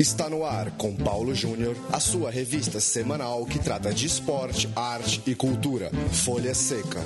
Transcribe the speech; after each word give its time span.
Está 0.00 0.30
no 0.30 0.46
ar 0.46 0.70
com 0.78 0.96
Paulo 0.96 1.34
Júnior, 1.34 1.76
a 1.92 2.00
sua 2.00 2.30
revista 2.30 2.80
semanal 2.80 3.44
que 3.44 3.58
trata 3.58 3.92
de 3.92 4.06
esporte, 4.06 4.66
arte 4.74 5.22
e 5.26 5.34
cultura. 5.34 5.90
Folha 6.10 6.54
Seca. 6.54 7.00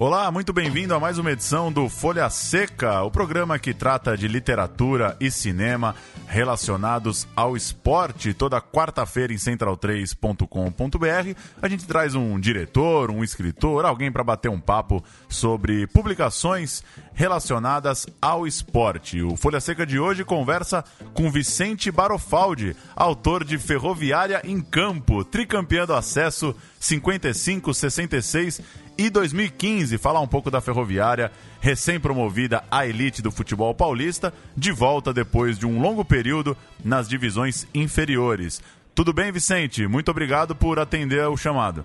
Olá, 0.00 0.30
muito 0.30 0.52
bem-vindo 0.52 0.94
a 0.94 1.00
mais 1.00 1.18
uma 1.18 1.32
edição 1.32 1.72
do 1.72 1.88
Folha 1.88 2.30
Seca, 2.30 3.02
o 3.02 3.10
programa 3.10 3.58
que 3.58 3.74
trata 3.74 4.16
de 4.16 4.28
literatura 4.28 5.16
e 5.18 5.28
cinema 5.28 5.92
relacionados 6.28 7.26
ao 7.34 7.56
esporte. 7.56 8.32
Toda 8.32 8.60
quarta-feira 8.60 9.32
em 9.32 9.36
central3.com.br 9.36 11.40
a 11.60 11.68
gente 11.68 11.84
traz 11.84 12.14
um 12.14 12.38
diretor, 12.38 13.10
um 13.10 13.24
escritor, 13.24 13.84
alguém 13.84 14.12
para 14.12 14.22
bater 14.22 14.48
um 14.48 14.60
papo 14.60 15.02
sobre 15.28 15.88
publicações 15.88 16.84
relacionadas 17.12 18.06
ao 18.22 18.46
esporte. 18.46 19.20
O 19.20 19.36
Folha 19.36 19.58
Seca 19.58 19.84
de 19.84 19.98
hoje 19.98 20.24
conversa 20.24 20.84
com 21.12 21.28
Vicente 21.28 21.90
Barofaldi, 21.90 22.76
autor 22.94 23.42
de 23.42 23.58
Ferroviária 23.58 24.42
em 24.44 24.60
Campo, 24.60 25.24
tricampeão 25.24 25.86
do 25.86 25.94
acesso 25.94 26.54
55, 26.78 27.74
66 27.74 28.62
e 28.98 29.08
2015. 29.08 29.96
Falar 29.96 30.20
um 30.20 30.26
pouco 30.26 30.50
da 30.50 30.60
Ferroviária, 30.60 31.30
recém-promovida 31.60 32.64
à 32.70 32.86
elite 32.86 33.22
do 33.22 33.30
futebol 33.30 33.72
paulista, 33.74 34.34
de 34.56 34.72
volta 34.72 35.14
depois 35.14 35.58
de 35.58 35.66
um 35.66 35.80
longo 35.80 36.04
período 36.04 36.56
nas 36.84 37.08
divisões 37.08 37.68
inferiores. 37.72 38.60
Tudo 38.94 39.12
bem, 39.12 39.30
Vicente? 39.30 39.86
Muito 39.86 40.10
obrigado 40.10 40.56
por 40.56 40.80
atender 40.80 41.24
o 41.28 41.36
chamado. 41.36 41.84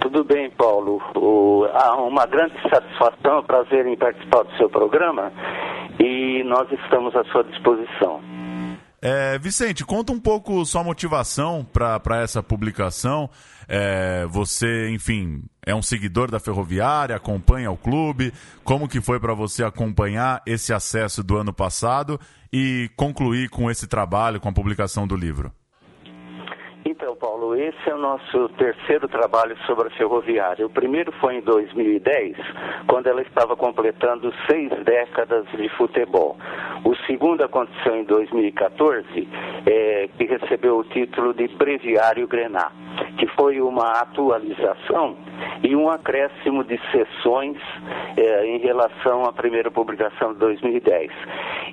Tudo 0.00 0.24
bem, 0.24 0.50
Paulo. 0.50 1.02
O, 1.14 1.66
há 1.74 1.94
uma 1.96 2.24
grande 2.24 2.54
satisfação, 2.70 3.42
prazer 3.44 3.86
em 3.86 3.96
participar 3.96 4.44
do 4.44 4.56
seu 4.56 4.70
programa 4.70 5.30
e 6.00 6.42
nós 6.44 6.70
estamos 6.72 7.14
à 7.14 7.24
sua 7.24 7.44
disposição. 7.44 8.35
É, 9.00 9.38
Vicente, 9.38 9.84
conta 9.84 10.12
um 10.12 10.18
pouco 10.18 10.64
sua 10.64 10.82
motivação 10.82 11.66
para 11.72 12.22
essa 12.22 12.42
publicação. 12.42 13.28
É, 13.68 14.26
você, 14.26 14.90
enfim, 14.90 15.42
é 15.64 15.74
um 15.74 15.82
seguidor 15.82 16.30
da 16.30 16.40
Ferroviária, 16.40 17.16
acompanha 17.16 17.70
o 17.70 17.76
clube. 17.76 18.32
Como 18.64 18.88
que 18.88 19.00
foi 19.00 19.20
para 19.20 19.34
você 19.34 19.64
acompanhar 19.64 20.42
esse 20.46 20.72
acesso 20.72 21.22
do 21.22 21.36
ano 21.36 21.52
passado 21.52 22.18
e 22.52 22.90
concluir 22.96 23.50
com 23.50 23.70
esse 23.70 23.86
trabalho, 23.86 24.40
com 24.40 24.48
a 24.48 24.52
publicação 24.52 25.06
do 25.06 25.16
livro? 25.16 25.52
Então, 26.88 27.16
Paulo, 27.16 27.56
esse 27.56 27.90
é 27.90 27.92
o 27.92 27.98
nosso 27.98 28.48
terceiro 28.50 29.08
trabalho 29.08 29.56
sobre 29.66 29.88
a 29.88 29.90
ferroviária. 29.90 30.64
O 30.64 30.70
primeiro 30.70 31.10
foi 31.20 31.34
em 31.34 31.40
2010, 31.40 32.36
quando 32.86 33.08
ela 33.08 33.22
estava 33.22 33.56
completando 33.56 34.32
seis 34.48 34.70
décadas 34.84 35.44
de 35.50 35.68
futebol. 35.70 36.36
O 36.84 36.94
segundo 37.08 37.42
aconteceu 37.42 37.96
em 37.96 38.04
2014, 38.04 39.28
é, 39.66 40.08
que 40.16 40.26
recebeu 40.26 40.78
o 40.78 40.84
título 40.84 41.34
de 41.34 41.48
Breviário 41.48 42.28
Grená, 42.28 42.70
que 43.18 43.26
foi 43.28 43.60
uma 43.60 44.00
atualização 44.00 45.16
e 45.62 45.74
um 45.74 45.88
acréscimo 45.88 46.64
de 46.64 46.78
sessões 46.90 47.56
é, 48.16 48.46
em 48.46 48.58
relação 48.58 49.24
à 49.24 49.32
primeira 49.32 49.70
publicação 49.70 50.32
de 50.32 50.38
2010. 50.38 51.10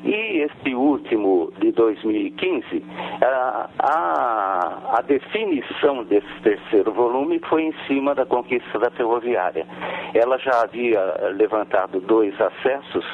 E 0.03 0.41
este 0.41 0.75
último, 0.75 1.51
de 1.59 1.71
2015, 1.71 2.83
a, 3.21 3.69
a, 3.79 4.97
a 4.97 5.01
definição 5.01 6.03
desse 6.03 6.41
terceiro 6.41 6.91
volume 6.91 7.40
foi 7.47 7.63
em 7.63 7.73
cima 7.88 8.16
da 8.16 8.25
conquista 8.25 8.79
da 8.79 8.91
ferroviária. 8.91 9.66
Ela 10.13 10.38
já 10.38 10.61
havia 10.61 11.00
levantado 11.35 12.00
dois 12.01 12.34
acessos 12.40 13.05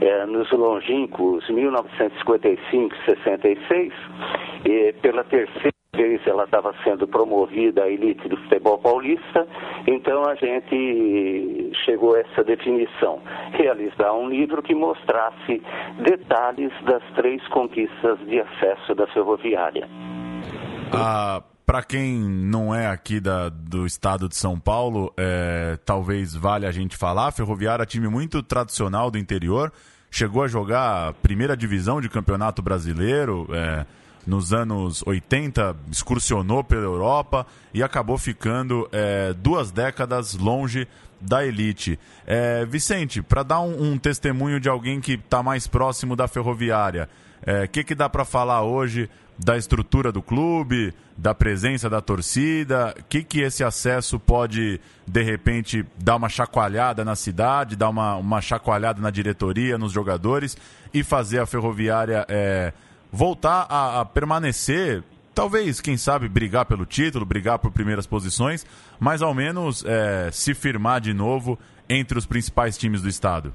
é, 0.00 0.26
nos 0.26 0.50
longínquos 0.52 1.48
1955 1.48 2.94
e 2.94 3.04
66, 3.04 3.92
e 4.64 4.92
pela 5.00 5.24
terceira 5.24 5.77
ela 6.26 6.44
estava 6.44 6.74
sendo 6.84 7.06
promovida 7.06 7.84
à 7.84 7.88
elite 7.88 8.28
do 8.28 8.36
futebol 8.36 8.78
paulista, 8.78 9.46
então 9.86 10.22
a 10.24 10.34
gente 10.34 11.70
chegou 11.84 12.14
a 12.14 12.20
essa 12.20 12.44
definição, 12.44 13.20
realizar 13.52 14.12
um 14.12 14.28
livro 14.28 14.62
que 14.62 14.74
mostrasse 14.74 15.62
detalhes 16.00 16.72
das 16.84 17.02
três 17.14 17.46
conquistas 17.48 18.18
de 18.26 18.40
acesso 18.40 18.94
da 18.94 19.06
ferroviária. 19.08 19.88
Ah, 20.92 21.42
para 21.66 21.82
quem 21.82 22.18
não 22.18 22.74
é 22.74 22.86
aqui 22.86 23.20
da, 23.20 23.50
do 23.50 23.84
estado 23.84 24.28
de 24.28 24.36
São 24.36 24.58
Paulo, 24.58 25.12
é, 25.18 25.78
talvez 25.84 26.34
vale 26.34 26.66
a 26.66 26.72
gente 26.72 26.96
falar, 26.96 27.30
Ferroviária 27.32 27.82
é 27.82 27.86
time 27.86 28.08
muito 28.08 28.42
tradicional 28.42 29.10
do 29.10 29.18
interior, 29.18 29.70
chegou 30.10 30.42
a 30.42 30.48
jogar 30.48 31.12
primeira 31.14 31.54
divisão 31.54 32.00
de 32.00 32.08
campeonato 32.08 32.62
brasileiro, 32.62 33.46
é, 33.52 33.84
nos 34.28 34.52
anos 34.52 35.02
80, 35.06 35.74
excursionou 35.90 36.62
pela 36.62 36.82
Europa 36.82 37.46
e 37.72 37.82
acabou 37.82 38.18
ficando 38.18 38.86
é, 38.92 39.32
duas 39.32 39.70
décadas 39.70 40.34
longe 40.34 40.86
da 41.18 41.44
elite. 41.44 41.98
É, 42.26 42.66
Vicente, 42.66 43.22
para 43.22 43.42
dar 43.42 43.60
um, 43.60 43.92
um, 43.92 43.98
testemunho 43.98 44.60
de 44.60 44.68
alguém 44.68 45.00
que 45.00 45.14
está 45.14 45.42
mais 45.42 45.66
próximo 45.66 46.14
da 46.14 46.28
ferroviária, 46.28 47.08
o 47.38 47.50
é, 47.50 47.66
que, 47.66 47.82
que 47.82 47.94
dá 47.94 48.06
para 48.06 48.24
falar 48.24 48.62
hoje 48.62 49.08
da 49.38 49.56
estrutura 49.56 50.12
do 50.12 50.20
clube, 50.20 50.92
da 51.16 51.34
presença 51.34 51.88
da 51.88 52.02
torcida? 52.02 52.94
O 52.98 53.04
que, 53.04 53.24
que 53.24 53.40
esse 53.40 53.64
acesso 53.64 54.20
pode, 54.20 54.78
de 55.06 55.22
repente, 55.22 55.86
dar 55.96 56.16
uma 56.16 56.28
chacoalhada 56.28 57.02
na 57.02 57.16
cidade, 57.16 57.76
dar 57.76 57.88
uma, 57.88 58.16
uma 58.16 58.42
chacoalhada 58.42 59.00
na 59.00 59.10
diretoria, 59.10 59.78
nos 59.78 59.92
jogadores 59.92 60.54
e 60.92 61.02
fazer 61.02 61.38
a 61.38 61.46
ferroviária 61.46 62.26
é, 62.28 62.74
voltar 63.12 63.66
a, 63.68 64.00
a 64.00 64.04
permanecer 64.04 65.02
talvez, 65.34 65.80
quem 65.80 65.96
sabe, 65.96 66.28
brigar 66.28 66.66
pelo 66.66 66.84
título, 66.84 67.24
brigar 67.24 67.60
por 67.60 67.70
primeiras 67.70 68.08
posições, 68.08 68.66
mas 68.98 69.22
ao 69.22 69.32
menos 69.32 69.84
é, 69.86 70.30
se 70.32 70.52
firmar 70.52 71.00
de 71.00 71.14
novo 71.14 71.56
entre 71.88 72.18
os 72.18 72.26
principais 72.26 72.76
times 72.76 73.02
do 73.02 73.08
estado. 73.08 73.54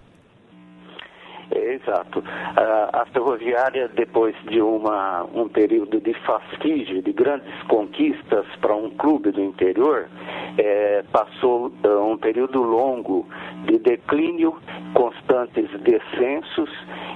Exato. 1.73 2.23
A 2.25 3.05
ferroviária, 3.11 3.87
depois 3.87 4.35
de 4.47 4.61
uma, 4.61 5.23
um 5.33 5.47
período 5.47 5.99
de 5.99 6.13
fasquígio, 6.21 7.01
de 7.01 7.11
grandes 7.11 7.51
conquistas 7.63 8.45
para 8.61 8.75
um 8.75 8.91
clube 8.91 9.31
do 9.31 9.41
interior, 9.41 10.07
é, 10.57 11.03
passou 11.11 11.71
é, 11.83 11.87
um 11.87 12.15
período 12.15 12.61
longo 12.61 13.27
de 13.65 13.79
declínio, 13.79 14.55
constantes 14.93 15.67
descensos 15.81 16.69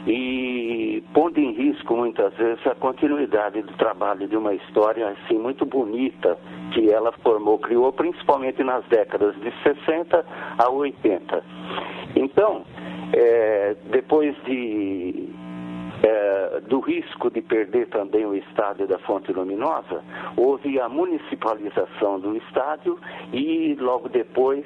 e 0.08 1.04
pondo 1.14 1.38
em 1.40 1.52
risco 1.52 1.96
muitas 1.96 2.34
vezes 2.34 2.66
a 2.66 2.74
continuidade 2.74 3.62
do 3.62 3.74
trabalho 3.74 4.28
de 4.28 4.36
uma 4.36 4.54
história 4.54 5.10
assim 5.10 5.38
muito 5.38 5.66
bonita 5.66 6.38
que 6.74 6.90
ela 6.90 7.12
formou, 7.24 7.60
criou 7.60 7.92
principalmente 7.94 8.64
nas 8.64 8.84
décadas 8.86 9.36
de 9.36 9.52
60 9.64 10.26
a 10.58 10.70
80. 10.70 11.44
Então, 12.16 12.66
é, 13.14 13.76
depois 13.92 14.36
de, 14.44 15.30
é, 16.04 16.62
do 16.68 16.80
risco 16.80 17.30
de 17.30 17.42
perder 17.42 17.88
também 17.88 18.26
o 18.26 18.36
estádio 18.36 18.88
da 18.88 19.00
Fonte 19.00 19.32
Luminosa, 19.32 20.04
houve 20.36 20.80
a 20.80 20.90
municipalização 20.90 22.20
do 22.20 22.36
estádio 22.38 23.00
e 23.34 23.76
logo 23.80 24.10
depois 24.10 24.66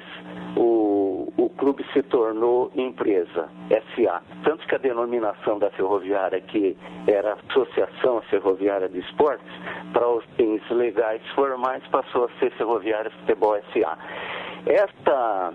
o, 0.56 1.32
o 1.36 1.48
clube 1.50 1.84
se 1.92 2.02
tornou 2.02 2.70
empresa, 2.74 3.48
SA. 3.94 4.22
Tanto 4.44 4.66
que 4.66 4.74
a 4.74 4.78
denominação 4.78 5.58
da 5.58 5.70
ferroviária, 5.70 6.40
que 6.40 6.76
era 7.06 7.36
Associação 7.48 8.20
Ferroviária 8.22 8.88
de 8.88 8.98
Esportes, 8.98 9.52
para 9.92 10.08
os 10.08 10.24
fins 10.36 10.62
legais 10.70 11.22
formais 11.34 11.82
passou 11.88 12.24
a 12.24 12.28
ser 12.38 12.50
Ferroviária 12.52 13.10
Futebol 13.10 13.58
SA. 13.72 13.98
Esta 14.66 15.52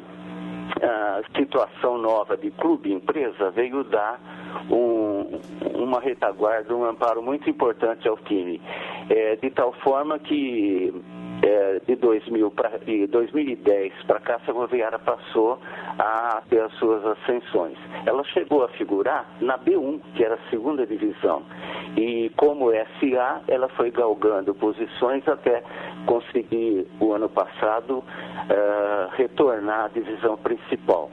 a 0.81 1.21
situação 1.35 1.97
nova 1.97 2.37
de 2.37 2.51
clube-empresa 2.51 3.51
veio 3.51 3.83
dar 3.83 4.19
um, 4.69 5.39
uma 5.75 5.99
retaguarda, 5.99 6.75
um 6.75 6.83
amparo 6.83 7.21
muito 7.21 7.49
importante 7.49 8.07
ao 8.07 8.17
time. 8.17 8.61
É, 9.09 9.35
de 9.35 9.49
tal 9.49 9.73
forma 9.73 10.19
que 10.19 10.93
é, 11.41 11.79
de, 11.85 11.95
2000 11.95 12.51
pra, 12.51 12.77
de 12.77 13.07
2010 13.07 13.93
para 14.05 14.19
cá, 14.19 14.35
a 14.35 14.39
Ferroviária 14.39 14.99
passou 14.99 15.59
a 15.99 16.41
ter 16.49 16.61
as 16.61 16.73
suas 16.73 17.05
ascensões. 17.05 17.77
Ela 18.05 18.23
chegou 18.25 18.63
a 18.63 18.69
figurar 18.69 19.25
na 19.41 19.57
B1, 19.57 19.99
que 20.15 20.23
era 20.23 20.35
a 20.35 20.49
segunda 20.49 20.85
divisão. 20.85 21.43
E 21.95 22.31
como 22.37 22.71
SA, 22.71 23.41
ela 23.47 23.67
foi 23.69 23.91
galgando 23.91 24.53
posições 24.55 25.27
até 25.27 25.63
conseguir, 26.05 26.87
o 26.99 27.13
ano 27.13 27.29
passado, 27.29 27.99
uh, 27.99 29.09
retornar 29.15 29.85
à 29.85 29.87
divisão 29.87 30.37
principal. 30.37 31.09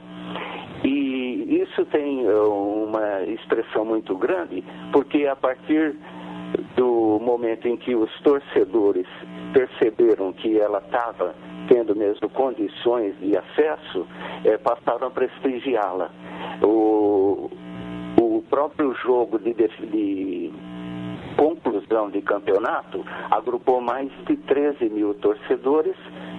E 0.83 1.61
isso 1.61 1.85
tem 1.85 2.27
uma 2.27 3.23
expressão 3.23 3.85
muito 3.85 4.15
grande, 4.15 4.63
porque 4.91 5.25
a 5.25 5.35
partir 5.35 5.95
do 6.75 7.19
momento 7.21 7.67
em 7.67 7.77
que 7.77 7.95
os 7.95 8.11
torcedores 8.21 9.07
perceberam 9.53 10.33
que 10.33 10.59
ela 10.59 10.79
estava 10.79 11.35
tendo 11.67 11.95
mesmo 11.95 12.29
condições 12.29 13.17
de 13.19 13.37
acesso, 13.37 14.07
é, 14.43 14.57
passaram 14.57 15.07
a 15.07 15.11
prestigiá-la. 15.11 16.11
O, 16.61 17.49
o 18.21 18.43
próprio 18.49 18.93
jogo 18.95 19.39
de, 19.39 19.53
de 19.53 20.53
conclusão 21.37 22.09
de 22.09 22.21
campeonato 22.21 23.03
agrupou 23.31 23.81
mais 23.81 24.09
de 24.27 24.37
13 24.37 24.89
mil 24.89 25.13
torcedores, 25.15 25.95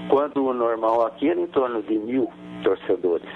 quando 0.08 0.44
o 0.44 0.52
normal 0.52 1.06
aqui 1.06 1.28
era 1.28 1.40
em 1.40 1.46
torno 1.48 1.82
de 1.82 1.98
mil 1.98 2.30
torcedores. 2.62 3.28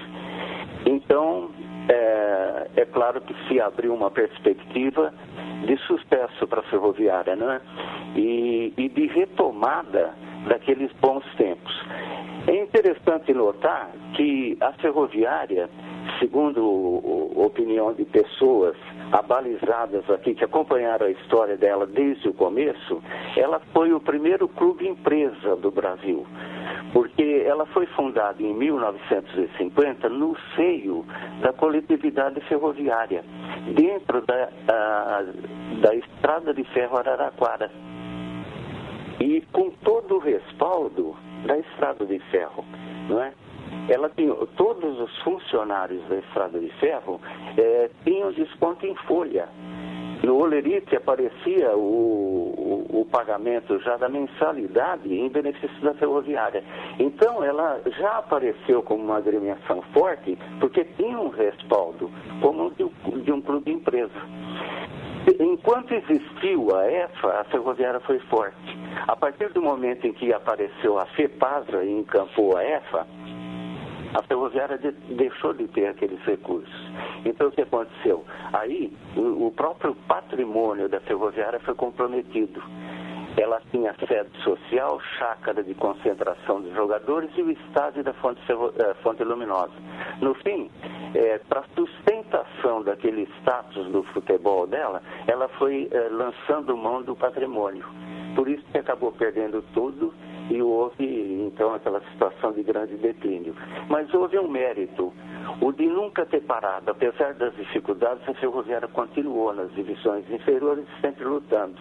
Então, 0.86 1.50
é, 1.90 2.70
é 2.76 2.84
claro 2.86 3.20
que 3.20 3.34
se 3.48 3.60
abriu 3.60 3.92
uma 3.92 4.10
perspectiva 4.10 5.12
de 5.66 5.76
sucesso 5.78 6.46
para 6.46 6.60
a 6.60 6.64
ferroviária, 6.64 7.34
né? 7.34 7.60
E, 8.14 8.72
e 8.76 8.88
de 8.88 9.06
retomada 9.06 10.14
daqueles 10.46 10.90
bons 11.00 11.24
tempos. 11.36 11.72
É 12.46 12.62
interessante 12.62 13.34
notar 13.34 13.90
que 14.14 14.56
a 14.60 14.72
ferroviária, 14.74 15.68
segundo 16.18 17.32
a 17.36 17.40
opinião 17.40 17.92
de 17.92 18.04
pessoas 18.04 18.76
abalizadas 19.12 20.08
aqui 20.10 20.34
que 20.34 20.44
acompanharam 20.44 21.06
a 21.06 21.10
história 21.10 21.56
dela 21.56 21.86
desde 21.86 22.28
o 22.28 22.34
começo, 22.34 23.02
ela 23.36 23.60
foi 23.72 23.92
o 23.92 24.00
primeiro 24.00 24.48
clube 24.48 24.86
empresa 24.86 25.56
do 25.56 25.70
Brasil 25.70 26.26
porque 26.92 27.44
ela 27.46 27.66
foi 27.66 27.86
fundada 27.86 28.42
em 28.42 28.52
1950 28.54 30.08
no 30.08 30.36
seio 30.56 31.04
da 31.40 31.52
coletividade 31.52 32.40
ferroviária, 32.42 33.24
dentro 33.74 34.20
da, 34.22 34.48
a, 34.68 35.24
da 35.80 35.94
estrada 35.94 36.52
de 36.52 36.64
ferro 36.64 36.96
Araraquara. 36.96 37.70
E 39.20 39.42
com 39.52 39.70
todo 39.84 40.16
o 40.16 40.18
respaldo 40.18 41.16
da 41.46 41.58
estrada 41.58 42.04
de 42.06 42.18
ferro, 42.30 42.64
não 43.08 43.22
é? 43.22 43.32
Ela 43.88 44.10
tinha, 44.10 44.34
todos 44.56 45.00
os 45.00 45.18
funcionários 45.22 46.02
da 46.08 46.16
estrada 46.16 46.58
de 46.58 46.68
ferro 46.80 47.20
é, 47.56 47.90
tinham 48.04 48.32
desconto 48.32 48.86
em 48.86 48.94
folha 49.06 49.48
no 50.22 50.38
Olerite 50.38 50.94
aparecia 50.94 51.74
o, 51.74 52.84
o, 52.90 53.00
o, 53.00 53.04
pagamento 53.06 53.78
já 53.80 53.96
da 53.96 54.08
mensalidade 54.08 55.12
em 55.12 55.28
benefício 55.30 55.80
da 55.80 55.94
ferroviária. 55.94 56.62
Então, 56.98 57.42
ela 57.42 57.80
já 57.98 58.18
apareceu 58.18 58.82
como 58.82 59.02
uma 59.02 59.16
agremiação 59.16 59.82
forte, 59.94 60.38
porque 60.58 60.84
tinha 60.96 61.18
um 61.18 61.28
respaldo, 61.28 62.10
como 62.42 62.70
de, 62.72 62.86
de 63.22 63.32
um 63.32 63.40
clube 63.40 63.72
empresa. 63.72 64.20
Enquanto 65.38 65.92
existiu 65.92 66.74
a 66.76 66.90
EFA, 66.90 67.40
a 67.40 67.44
ferroviária 67.44 68.00
foi 68.00 68.18
forte. 68.20 68.78
A 69.06 69.16
partir 69.16 69.50
do 69.52 69.62
momento 69.62 70.06
em 70.06 70.12
que 70.12 70.32
apareceu 70.32 70.98
a 70.98 71.06
FEPASA 71.06 71.82
e 71.84 71.90
encampou 71.90 72.56
a 72.56 72.64
EFA, 72.64 73.06
a 74.14 74.22
ferroviária 74.22 74.78
de, 74.78 74.90
deixou 75.14 75.52
de 75.54 75.68
ter 75.68 75.86
aqueles 75.86 76.20
recursos. 76.24 76.90
Então, 77.24 77.48
o 77.48 77.50
que 77.50 77.62
aconteceu? 77.62 78.24
Aí, 78.52 78.92
o, 79.16 79.46
o 79.46 79.52
próprio 79.52 79.94
patrimônio 80.08 80.88
da 80.88 81.00
ferroviária 81.00 81.60
foi 81.60 81.74
comprometido. 81.74 82.62
Ela 83.36 83.62
tinha 83.70 83.94
sede 84.08 84.30
social, 84.42 85.00
chácara 85.18 85.62
de 85.62 85.72
concentração 85.74 86.60
dos 86.60 86.74
jogadores 86.74 87.30
e 87.36 87.42
o 87.42 87.50
estádio 87.50 88.02
da 88.02 88.12
Fonte, 88.14 88.40
eh, 88.50 88.94
Fonte 89.02 89.22
Luminosa. 89.22 89.72
No 90.20 90.34
fim, 90.34 90.68
é, 91.14 91.38
para 91.38 91.62
sustentação 91.76 92.82
daquele 92.82 93.28
status 93.38 93.86
do 93.92 94.02
futebol 94.02 94.66
dela, 94.66 95.00
ela 95.28 95.48
foi 95.48 95.88
é, 95.92 96.08
lançando 96.08 96.76
mão 96.76 97.02
do 97.02 97.14
patrimônio. 97.14 97.84
Por 98.34 98.48
isso 98.48 98.64
que 98.72 98.78
acabou 98.78 99.12
perdendo 99.12 99.62
tudo 99.72 100.12
e 100.50 100.60
houve 100.60 101.04
então 101.46 101.72
aquela 101.72 102.00
situação 102.10 102.52
de 102.52 102.62
grande 102.62 102.96
declínio. 102.96 103.54
Mas 103.88 104.12
houve 104.12 104.38
um 104.38 104.48
mérito, 104.48 105.12
o 105.62 105.72
de 105.72 105.86
nunca 105.86 106.26
ter 106.26 106.42
parado, 106.42 106.90
apesar 106.90 107.34
das 107.34 107.54
dificuldades, 107.54 108.28
a 108.28 108.34
ferroviária 108.34 108.88
continuou 108.88 109.54
nas 109.54 109.72
divisões 109.74 110.28
inferiores 110.28 110.84
sempre 111.00 111.24
lutando 111.24 111.80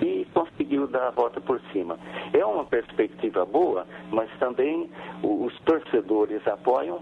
e 0.00 0.26
conseguiu 0.32 0.86
dar 0.86 1.08
a 1.08 1.10
volta 1.10 1.40
por 1.40 1.60
cima. 1.72 1.98
É 2.32 2.44
uma 2.44 2.64
perspectiva 2.64 3.44
boa, 3.44 3.84
mas 4.10 4.30
também 4.38 4.88
os 5.22 5.58
torcedores 5.60 6.46
apoiam, 6.46 7.00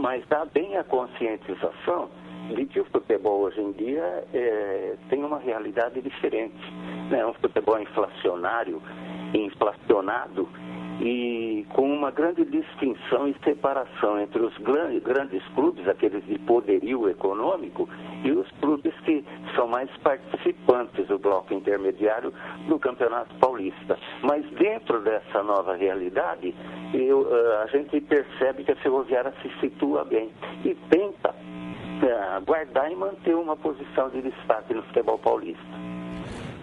mas 0.00 0.22
há 0.30 0.44
bem 0.44 0.76
a 0.76 0.84
conscientização 0.84 2.10
de 2.54 2.66
que 2.66 2.80
o 2.80 2.84
futebol 2.86 3.40
hoje 3.42 3.60
em 3.60 3.72
dia 3.72 4.24
é, 4.34 4.96
tem 5.08 5.22
uma 5.22 5.38
realidade 5.38 6.00
diferente. 6.02 6.58
Né? 7.10 7.24
Um 7.24 7.32
futebol 7.34 7.80
inflacionário, 7.80 8.82
inflacionado 10.00 10.48
e 11.02 11.66
com 11.70 11.90
uma 11.90 12.10
grande 12.10 12.44
distinção 12.44 13.26
e 13.26 13.34
separação 13.42 14.20
entre 14.20 14.42
os 14.42 14.54
grandes 14.58 15.42
clubes, 15.54 15.88
aqueles 15.88 16.22
de 16.26 16.38
poderio 16.40 17.08
econômico, 17.08 17.88
e 18.22 18.30
os 18.30 18.46
clubes 18.60 18.92
que 19.00 19.24
são 19.54 19.66
mais 19.66 19.88
participantes 20.02 21.06
do 21.06 21.18
bloco 21.18 21.54
intermediário 21.54 22.34
do 22.68 22.78
Campeonato 22.78 23.34
Paulista. 23.36 23.98
Mas 24.22 24.44
dentro 24.50 25.00
dessa 25.00 25.42
nova 25.42 25.74
realidade, 25.74 26.54
eu, 26.92 27.26
eh, 27.34 27.62
a 27.62 27.66
gente 27.68 27.98
percebe 28.02 28.64
que 28.64 28.72
a 28.72 28.76
Ferroviária 28.76 29.32
se 29.40 29.48
situa 29.58 30.04
bem 30.04 30.30
e 30.66 30.74
tenta 30.90 31.30
uh, 31.30 32.44
guardar 32.44 32.92
e 32.92 32.96
manter 32.96 33.34
uma 33.34 33.56
posição 33.56 34.10
de 34.10 34.20
destaque 34.20 34.74
no 34.74 34.82
futebol 34.82 35.18
paulista. 35.18 35.80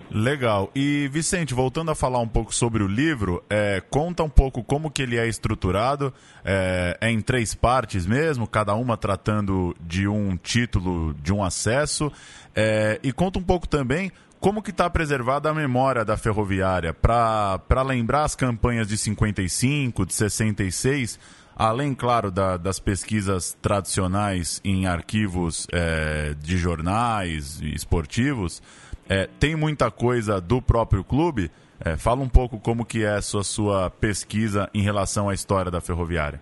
Legal. 0.09 0.71
E 0.73 1.09
Vicente, 1.11 1.53
voltando 1.53 1.91
a 1.91 1.95
falar 1.95 2.19
um 2.19 2.27
pouco 2.27 2.53
sobre 2.53 2.81
o 2.81 2.87
livro, 2.87 3.43
é, 3.49 3.81
conta 3.89 4.23
um 4.23 4.29
pouco 4.29 4.63
como 4.63 4.89
que 4.89 5.01
ele 5.01 5.17
é 5.17 5.27
estruturado. 5.27 6.13
É, 6.45 6.97
é, 7.01 7.11
em 7.11 7.19
três 7.19 7.53
partes 7.53 8.05
mesmo, 8.05 8.47
cada 8.47 8.73
uma 8.73 8.95
tratando 8.95 9.75
de 9.81 10.07
um 10.07 10.37
título, 10.37 11.13
de 11.15 11.33
um 11.33 11.43
acesso. 11.43 12.11
É, 12.55 12.99
e 13.03 13.11
conta 13.11 13.37
um 13.39 13.43
pouco 13.43 13.67
também 13.67 14.11
como 14.39 14.61
que 14.61 14.71
está 14.71 14.89
preservada 14.89 15.49
a 15.49 15.53
memória 15.53 16.05
da 16.05 16.15
ferroviária 16.15 16.93
para 16.93 17.81
lembrar 17.85 18.23
as 18.23 18.35
campanhas 18.35 18.87
de 18.87 18.97
55, 18.97 20.05
de 20.05 20.13
66, 20.13 21.19
além, 21.55 21.93
claro, 21.93 22.29
da, 22.31 22.55
das 22.55 22.79
pesquisas 22.79 23.57
tradicionais 23.61 24.61
em 24.63 24.85
arquivos 24.85 25.67
é, 25.71 26.35
de 26.39 26.55
jornais 26.55 27.59
esportivos 27.61 28.61
é, 29.09 29.27
tem 29.39 29.55
muita 29.55 29.89
coisa 29.89 30.41
do 30.41 30.61
próprio 30.61 31.03
clube. 31.03 31.49
É, 31.83 31.95
fala 31.95 32.21
um 32.21 32.29
pouco 32.29 32.59
como 32.59 32.85
que 32.85 33.03
é 33.03 33.09
a 33.09 33.21
sua, 33.21 33.43
sua 33.43 33.89
pesquisa 33.89 34.69
em 34.73 34.81
relação 34.81 35.29
à 35.29 35.33
história 35.33 35.71
da 35.71 35.79
ferroviária. 35.79 36.41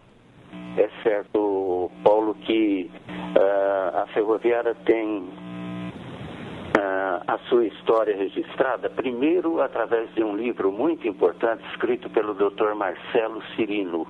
É 0.77 0.89
certo, 1.03 1.91
Paulo, 2.03 2.35
que 2.35 2.89
uh, 3.35 3.97
a 3.97 4.07
ferroviária 4.13 4.73
tem 4.85 5.19
uh, 5.19 5.31
a 7.27 7.37
sua 7.49 7.67
história 7.67 8.15
registrada, 8.15 8.89
primeiro 8.89 9.61
através 9.61 10.13
de 10.15 10.23
um 10.23 10.35
livro 10.35 10.71
muito 10.71 11.07
importante 11.07 11.63
escrito 11.71 12.09
pelo 12.09 12.33
Dr. 12.33 12.73
Marcelo 12.75 13.43
Cirino. 13.55 14.07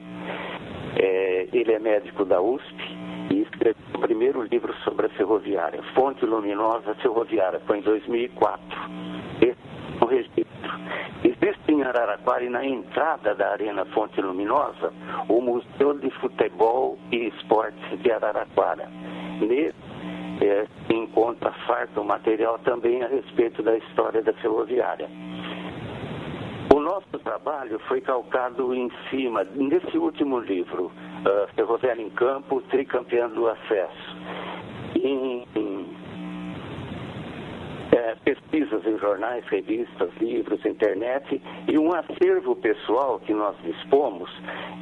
É, 0.97 1.49
ele 1.51 1.73
é 1.73 1.79
médico 1.79 2.23
da 2.23 2.39
USP 2.39 3.05
escreveu 3.41 3.81
o 3.93 3.99
primeiro 3.99 4.41
livro 4.43 4.73
sobre 4.83 5.07
a 5.07 5.09
ferroviária, 5.09 5.81
Fonte 5.93 6.25
Luminosa 6.25 6.95
Ferroviária, 6.95 7.59
foi 7.61 7.79
em 7.79 7.81
2004. 7.81 8.61
Esse 9.41 9.57
é 10.01 10.03
o 10.03 10.07
registro. 10.07 10.45
Existe 11.23 11.71
em 11.71 11.81
Araraquara 11.83 12.43
e 12.43 12.49
na 12.49 12.65
entrada 12.65 13.33
da 13.33 13.51
Arena 13.51 13.85
Fonte 13.85 14.21
Luminosa 14.21 14.93
o 15.27 15.41
Museu 15.41 15.97
de 15.99 16.09
Futebol 16.11 16.97
e 17.11 17.27
Esportes 17.27 18.01
de 18.01 18.11
Araraquara. 18.11 18.87
Nesse 19.41 19.75
é, 20.41 20.67
encontra 20.89 21.51
farto 21.65 22.03
material 22.03 22.59
também 22.59 23.01
a 23.03 23.07
respeito 23.07 23.63
da 23.63 23.77
história 23.77 24.21
da 24.21 24.33
ferroviária. 24.33 25.09
O 26.73 26.79
nosso 26.79 27.17
trabalho 27.23 27.79
foi 27.87 28.01
calcado 28.01 28.73
em 28.73 28.91
cima, 29.09 29.43
nesse 29.43 29.97
último 29.97 30.39
livro, 30.39 30.91
uh, 31.25 31.47
Ferroviária 31.55 32.01
em 32.01 32.09
Campo, 32.09 32.61
tricampeão 32.69 33.29
do 33.29 33.47
acesso. 33.47 34.17
Em, 34.95 35.45
em 35.55 35.95
é, 37.95 38.15
pesquisas 38.23 38.85
em 38.85 38.97
jornais, 38.97 39.45
revistas, 39.47 40.09
livros, 40.19 40.63
internet 40.65 41.41
e 41.67 41.77
um 41.77 41.93
acervo 41.93 42.55
pessoal 42.55 43.19
que 43.19 43.33
nós 43.33 43.55
dispomos 43.63 44.29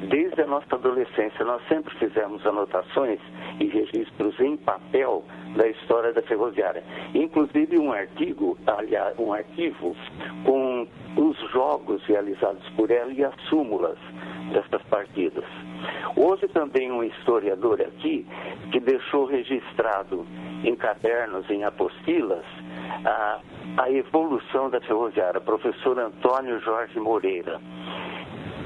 desde 0.09 0.41
a 0.41 0.47
nossa 0.47 0.75
adolescência. 0.75 1.45
Nós 1.45 1.61
sempre 1.67 1.93
fizemos 1.97 2.45
anotações 2.45 3.19
e 3.59 3.67
registros 3.67 4.39
em 4.39 4.57
papel 4.57 5.23
da 5.55 5.67
história 5.67 6.11
da 6.11 6.23
ferroviária. 6.23 6.83
Inclusive 7.13 7.77
um 7.77 7.91
artigo, 7.93 8.57
aliás, 8.65 9.17
um 9.19 9.31
arquivo 9.31 9.95
com 10.43 10.87
os 11.15 11.37
jogos 11.51 12.03
realizados 12.05 12.67
por 12.69 12.89
ela 12.89 13.11
e 13.11 13.23
as 13.23 13.35
súmulas 13.47 13.97
partidas. 13.99 14.72
Houve 16.33 16.47
também 16.47 16.91
um 16.91 17.03
historiador 17.03 17.79
aqui 17.79 18.25
que 18.71 18.79
deixou 18.79 19.25
registrado 19.25 20.25
em 20.63 20.75
cadernos, 20.75 21.47
em 21.47 21.63
apostilas, 21.63 22.43
a 23.05 23.39
A 23.77 23.91
Evolução 23.91 24.67
da 24.67 24.81
Ferroviária, 24.81 25.39
professor 25.39 25.99
Antônio 25.99 26.59
Jorge 26.61 26.99
Moreira. 26.99 27.61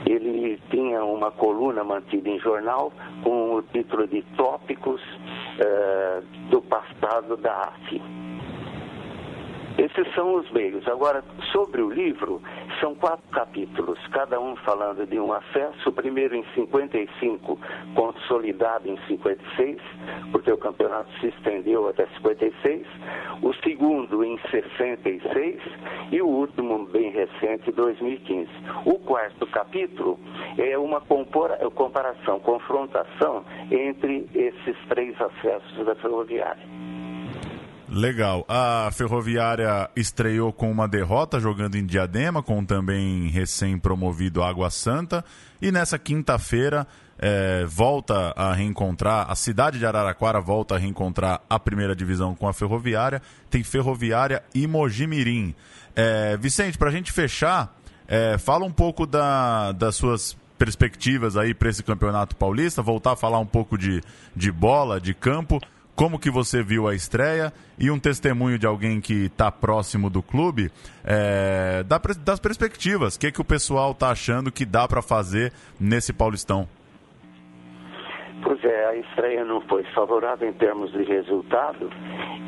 Ele 0.05 0.57
tinha 0.69 1.03
uma 1.03 1.29
coluna 1.29 1.83
mantida 1.83 2.29
em 2.29 2.39
jornal 2.39 2.93
com 3.21 3.55
o 3.55 3.61
título 3.61 4.07
de 4.07 4.21
Tópicos 4.37 5.01
uh, 5.01 6.49
do 6.49 6.61
Passado 6.61 7.35
da 7.35 7.63
AFI. 7.63 8.01
Esses 9.77 10.11
são 10.15 10.33
os 10.35 10.49
meios. 10.51 10.87
Agora, 10.87 11.23
sobre 11.51 11.83
o 11.83 11.89
livro, 11.89 12.41
são 12.79 12.95
quatro 12.95 13.27
capítulos, 13.29 13.99
cada 14.07 14.39
um 14.39 14.55
falando 14.57 15.05
de 15.05 15.19
um 15.19 15.31
acesso. 15.31 15.89
O 15.89 15.91
primeiro 15.91 16.35
em 16.35 16.43
55, 16.55 17.59
consolidado 17.93 18.89
em 18.89 18.97
56, 19.07 19.77
porque 20.31 20.51
o 20.51 20.57
campeonato 20.57 21.09
se 21.19 21.27
estendeu 21.27 21.87
até 21.87 22.07
56. 22.17 22.87
O 23.43 23.53
segundo 23.63 24.23
em 24.23 24.39
66 24.49 25.61
e 26.11 26.21
o 26.23 26.27
último, 26.27 26.87
bem 26.87 27.11
recente, 27.11 27.71
2015. 27.71 28.49
O 28.83 28.97
quarto 28.99 29.45
capítulo 29.45 30.19
é 30.57 30.75
uma 30.75 31.01
comparação, 31.01 32.39
confrontação 32.39 33.45
entre 33.69 34.27
esses 34.33 34.75
três 34.89 35.15
acessos 35.21 35.85
da 35.85 35.93
ferroviária. 35.95 36.65
Legal. 37.89 38.45
A 38.49 38.89
Ferroviária 38.91 39.89
estreou 39.95 40.51
com 40.51 40.69
uma 40.69 40.87
derrota 40.87 41.39
jogando 41.39 41.75
em 41.75 41.85
Diadema, 41.85 42.43
com 42.43 42.63
também 42.65 43.29
recém-promovido 43.29 44.43
Água 44.43 44.69
Santa. 44.69 45.23
E 45.61 45.71
nessa 45.71 45.97
quinta-feira 45.97 46.85
é, 47.17 47.65
volta 47.65 48.33
a 48.35 48.53
reencontrar, 48.53 49.31
a 49.31 49.35
cidade 49.35 49.79
de 49.79 49.85
Araraquara 49.85 50.41
volta 50.41 50.75
a 50.75 50.77
reencontrar 50.77 51.41
a 51.49 51.57
primeira 51.57 51.95
divisão 51.95 52.35
com 52.35 52.47
a 52.47 52.53
Ferroviária. 52.53 53.21
Tem 53.49 53.63
Ferroviária 53.63 54.43
e 54.53 54.67
Mojimirim. 54.67 55.55
É, 55.95 56.35
Vicente, 56.37 56.77
para 56.77 56.89
a 56.89 56.91
gente 56.91 57.11
fechar, 57.11 57.73
é, 58.05 58.37
fala 58.37 58.65
um 58.65 58.71
pouco 58.71 59.07
da, 59.07 59.71
das 59.71 59.95
suas 59.95 60.37
perspectivas 60.57 61.37
aí 61.37 61.53
para 61.53 61.69
esse 61.69 61.83
campeonato 61.83 62.35
paulista, 62.35 62.81
voltar 62.81 63.13
a 63.13 63.15
falar 63.15 63.39
um 63.39 63.45
pouco 63.45 63.77
de, 63.77 64.01
de 64.35 64.51
bola, 64.51 64.99
de 64.99 65.13
campo 65.13 65.61
como 65.97 66.19
que 66.19 66.29
você 66.29 66.61
viu 66.61 66.87
a 66.87 66.93
estreia 66.93 67.51
e 67.77 67.89
um 67.89 67.99
testemunho 67.99 68.59
de 68.59 68.67
alguém 68.67 69.01
que 69.01 69.25
está 69.25 69.51
próximo 69.51 70.11
do 70.11 70.21
clube 70.21 70.71
é, 71.03 71.83
das 72.23 72.39
perspectivas. 72.39 73.15
O 73.15 73.19
que, 73.19 73.31
que 73.31 73.41
o 73.41 73.43
pessoal 73.43 73.91
está 73.91 74.11
achando 74.11 74.51
que 74.51 74.63
dá 74.63 74.87
para 74.87 75.01
fazer 75.01 75.51
nesse 75.79 76.13
Paulistão? 76.13 76.67
Pois 78.43 78.63
é, 78.63 78.85
a 78.85 78.95
estreia 78.95 79.43
não 79.43 79.59
foi 79.61 79.83
favorável 79.95 80.47
em 80.47 80.53
termos 80.53 80.91
de 80.91 81.03
resultado 81.03 81.89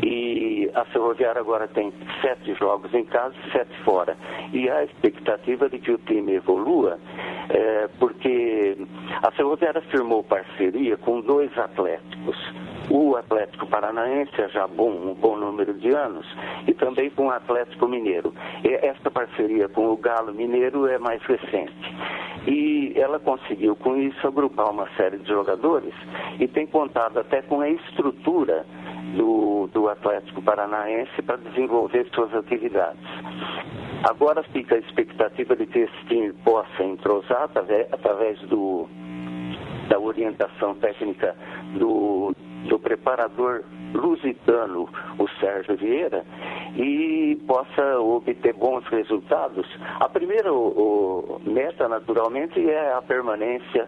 e 0.04 0.70
a 0.76 0.86
Ferroviária 0.86 1.42
agora 1.42 1.68
tem 1.68 1.92
sete 2.22 2.54
jogos 2.54 2.94
em 2.94 3.04
casa 3.06 3.34
e 3.48 3.52
sete 3.52 3.76
fora. 3.84 4.16
E 4.54 4.70
a 4.70 4.84
expectativa 4.84 5.68
de 5.68 5.80
que 5.80 5.92
o 5.92 5.98
time 5.98 6.34
evolua, 6.34 7.00
é, 7.50 7.90
porque 8.00 8.78
a 9.24 9.32
Ferroviária 9.32 9.82
firmou 9.90 10.24
parceria 10.24 10.96
com 10.98 11.20
dois 11.22 11.58
atléticos 11.58 12.38
o 12.90 13.16
Atlético 13.16 13.68
Paranaense 13.68 14.32
já 14.52 14.68
bom, 14.68 14.90
um 14.90 15.14
bom 15.14 15.38
número 15.38 15.74
de 15.74 15.90
anos, 15.92 16.26
e 16.68 16.74
também 16.74 17.10
com 17.10 17.28
o 17.28 17.32
Atlético 17.32 17.88
Mineiro. 17.88 18.34
Esta 18.64 19.12
parceria 19.12 19.70
com 19.70 19.92
o 19.92 19.98
Galo 19.98 20.34
Mineiro 20.34 20.88
é 20.88 20.98
mais 20.98 21.22
recente. 21.24 21.74
E 22.48 22.94
ela 22.96 23.20
conseguiu, 23.20 23.76
com 23.76 23.96
isso, 23.98 24.28
agrupar 24.28 24.72
uma 24.72 24.88
série 24.96 25.18
de 25.18 25.28
jogadores 25.28 25.94
e 26.40 26.48
tem 26.48 26.66
contado 26.66 27.20
até 27.20 27.42
com 27.42 27.62
a 27.62 27.70
estrutura 27.70 28.66
do, 29.16 29.68
do 29.74 29.90
Atlético 29.90 30.42
Paranaense 30.42 31.22
para 31.22 31.38
desenvolver 31.38 32.08
suas 32.14 32.34
atividades. 32.34 33.02
Agora 34.10 34.44
fica 34.44 34.76
a 34.76 34.80
expectativa 34.80 35.56
de 35.56 35.66
que 35.66 35.80
esse 35.80 36.06
time 36.08 36.32
possa 36.46 36.84
entrosar 36.84 37.44
através, 37.44 37.88
através 37.92 38.40
do, 38.44 38.88
da 39.90 40.00
orientação 40.00 40.76
técnica 40.76 41.36
do, 41.78 42.34
do 42.70 42.80
preparador 42.80 43.64
lusitano, 43.94 44.88
o 45.18 45.28
Sérgio 45.40 45.76
Vieira, 45.76 46.24
e 46.76 47.36
possa 47.48 48.00
obter 48.00 48.54
bons 48.54 48.86
resultados. 48.88 49.68
A 50.00 50.08
primeira 50.08 50.54
o, 50.54 51.42
meta, 51.44 51.88
naturalmente, 51.88 52.60
é 52.70 52.94
a 52.94 53.02
permanência 53.02 53.88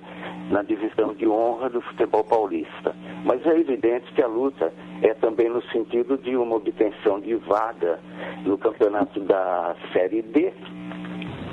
na 0.49 0.63
divisão 0.63 1.13
de 1.13 1.27
honra 1.27 1.69
do 1.69 1.81
futebol 1.81 2.23
paulista. 2.23 2.95
Mas 3.23 3.45
é 3.45 3.59
evidente 3.59 4.11
que 4.13 4.21
a 4.21 4.27
luta 4.27 4.73
é 5.03 5.13
também 5.13 5.49
no 5.49 5.61
sentido 5.69 6.17
de 6.17 6.35
uma 6.35 6.55
obtenção 6.55 7.19
de 7.19 7.35
vaga 7.35 7.99
no 8.43 8.57
campeonato 8.57 9.19
da 9.19 9.75
Série 9.93 10.23
D, 10.23 10.51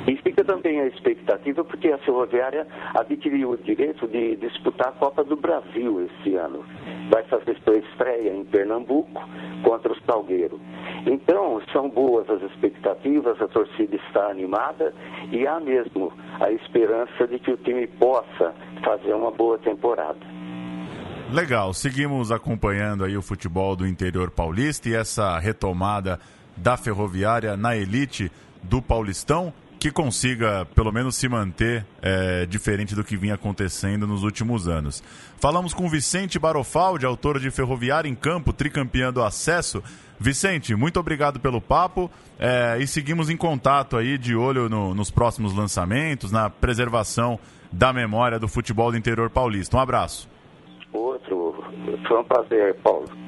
e 0.09 0.17
fica 0.23 0.43
também 0.43 0.81
a 0.81 0.87
expectativa, 0.87 1.63
porque 1.63 1.89
a 1.89 1.99
Ferroviária 1.99 2.67
adquiriu 2.95 3.51
o 3.51 3.57
direito 3.59 4.09
de 4.09 4.37
disputar 4.37 4.89
a 4.89 4.93
Copa 4.93 5.23
do 5.23 5.37
Brasil 5.37 6.07
esse 6.07 6.35
ano. 6.35 6.65
Vai 7.11 7.23
fazer 7.25 7.59
sua 7.63 7.77
estreia 7.77 8.33
em 8.33 8.43
Pernambuco 8.47 9.23
contra 9.63 9.93
o 9.93 10.01
Salgueiro. 10.07 10.59
Então, 11.07 11.61
são 11.73 11.91
boas 11.91 12.29
as 12.31 12.41
expectativas, 12.51 13.41
a 13.41 13.49
torcida 13.49 13.97
está 13.97 14.31
animada 14.31 14.95
e 15.31 15.47
há 15.47 15.61
mesmo 15.61 16.11
a 16.41 16.51
esperança 16.53 17.27
de 17.27 17.39
que 17.39 17.51
o 17.51 17.57
time 17.59 17.87
possa 17.87 18.55
fazer 18.83 19.13
uma 19.13 19.31
boa 19.31 19.59
temporada. 19.59 20.19
Legal, 21.31 21.75
seguimos 21.75 22.33
acompanhando 22.33 23.05
aí 23.05 23.15
o 23.15 23.21
futebol 23.21 23.77
do 23.77 23.87
interior 23.87 24.31
paulista 24.31 24.89
e 24.89 24.95
essa 24.95 25.39
retomada 25.39 26.19
da 26.57 26.79
ferroviária 26.79 27.59
na 27.59 27.77
elite 27.77 28.33
do 28.63 28.81
Paulistão 28.81 29.53
que 29.79 29.91
consiga, 29.91 30.67
pelo 30.75 30.93
menos, 30.93 31.15
se 31.17 31.29
manter 31.29 31.87
é, 32.03 32.45
diferente 32.47 32.95
do 32.95 33.05
que 33.05 33.17
vinha 33.17 33.35
acontecendo 33.35 34.07
nos 34.07 34.25
últimos 34.25 34.67
anos. 34.67 35.03
Falamos 35.37 35.73
com 35.73 35.89
Vicente 35.89 36.39
Barofaldi, 36.39 37.07
autor 37.07 37.39
de 37.39 37.51
Ferroviária 37.51 38.09
em 38.09 38.15
Campo, 38.15 38.53
tricampeão 38.53 39.13
do 39.13 39.23
acesso. 39.23 39.83
Vicente, 40.19 40.75
muito 40.75 40.99
obrigado 40.99 41.39
pelo 41.39 41.61
papo 41.61 42.11
é, 42.39 42.77
e 42.81 42.87
seguimos 42.87 43.31
em 43.31 43.37
contato 43.37 43.97
aí, 43.97 44.19
de 44.19 44.35
olho 44.35 44.69
no, 44.69 44.95
nos 44.95 45.11
próximos 45.11 45.55
lançamentos, 45.55 46.33
na 46.33 46.51
preservação 46.51 47.39
da 47.71 47.93
memória 47.93 48.39
do 48.39 48.49
futebol 48.49 48.91
do 48.91 48.97
interior 48.97 49.31
paulista. 49.31 49.77
Um 49.77 49.81
abraço. 49.81 50.29
Outro, 50.93 51.55
foi 52.09 52.19
um 52.19 52.25
prazer, 52.25 52.75
Paulo. 52.83 53.28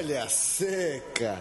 Folha 0.00 0.28
Seca. 0.30 1.38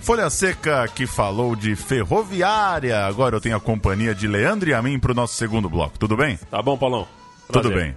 Folha 0.00 0.30
Seca 0.30 0.88
que 0.88 1.06
falou 1.06 1.54
de 1.54 1.76
ferroviária. 1.76 3.04
Agora 3.04 3.36
eu 3.36 3.40
tenho 3.40 3.54
a 3.54 3.60
companhia 3.60 4.14
de 4.14 4.26
Leandro 4.26 4.70
e 4.70 4.72
a 4.72 4.80
mim 4.80 4.98
para 4.98 5.12
o 5.12 5.14
nosso 5.14 5.34
segundo 5.34 5.68
bloco. 5.68 5.98
Tudo 5.98 6.16
bem? 6.16 6.38
Tá 6.50 6.62
bom, 6.62 6.78
Paulão. 6.78 7.06
Prazer. 7.46 7.70
Tudo 7.70 7.78
bem. 7.78 7.94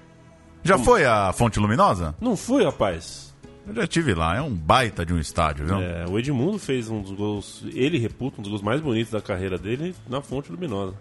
Já 0.65 0.77
foi 0.77 1.05
a 1.05 1.31
Fonte 1.31 1.61
Luminosa? 1.61 2.13
Não 2.19 2.35
fui, 2.35 2.65
rapaz. 2.65 3.33
Eu 3.65 3.73
já 3.73 3.83
estive 3.83 4.13
lá, 4.13 4.35
é 4.35 4.41
um 4.41 4.53
baita 4.53 5.05
de 5.05 5.13
um 5.13 5.19
estádio, 5.19 5.65
viu? 5.65 5.77
É, 5.77 6.05
o 6.09 6.19
Edmundo 6.19 6.59
fez 6.59 6.89
um 6.89 7.01
dos 7.01 7.13
gols, 7.13 7.63
ele 7.73 7.97
reputa 7.97 8.41
um 8.41 8.41
dos 8.41 8.49
gols 8.49 8.61
mais 8.61 8.81
bonitos 8.81 9.13
da 9.13 9.21
carreira 9.21 9.57
dele 9.57 9.95
na 10.09 10.21
Fonte 10.21 10.51
Luminosa. 10.51 10.93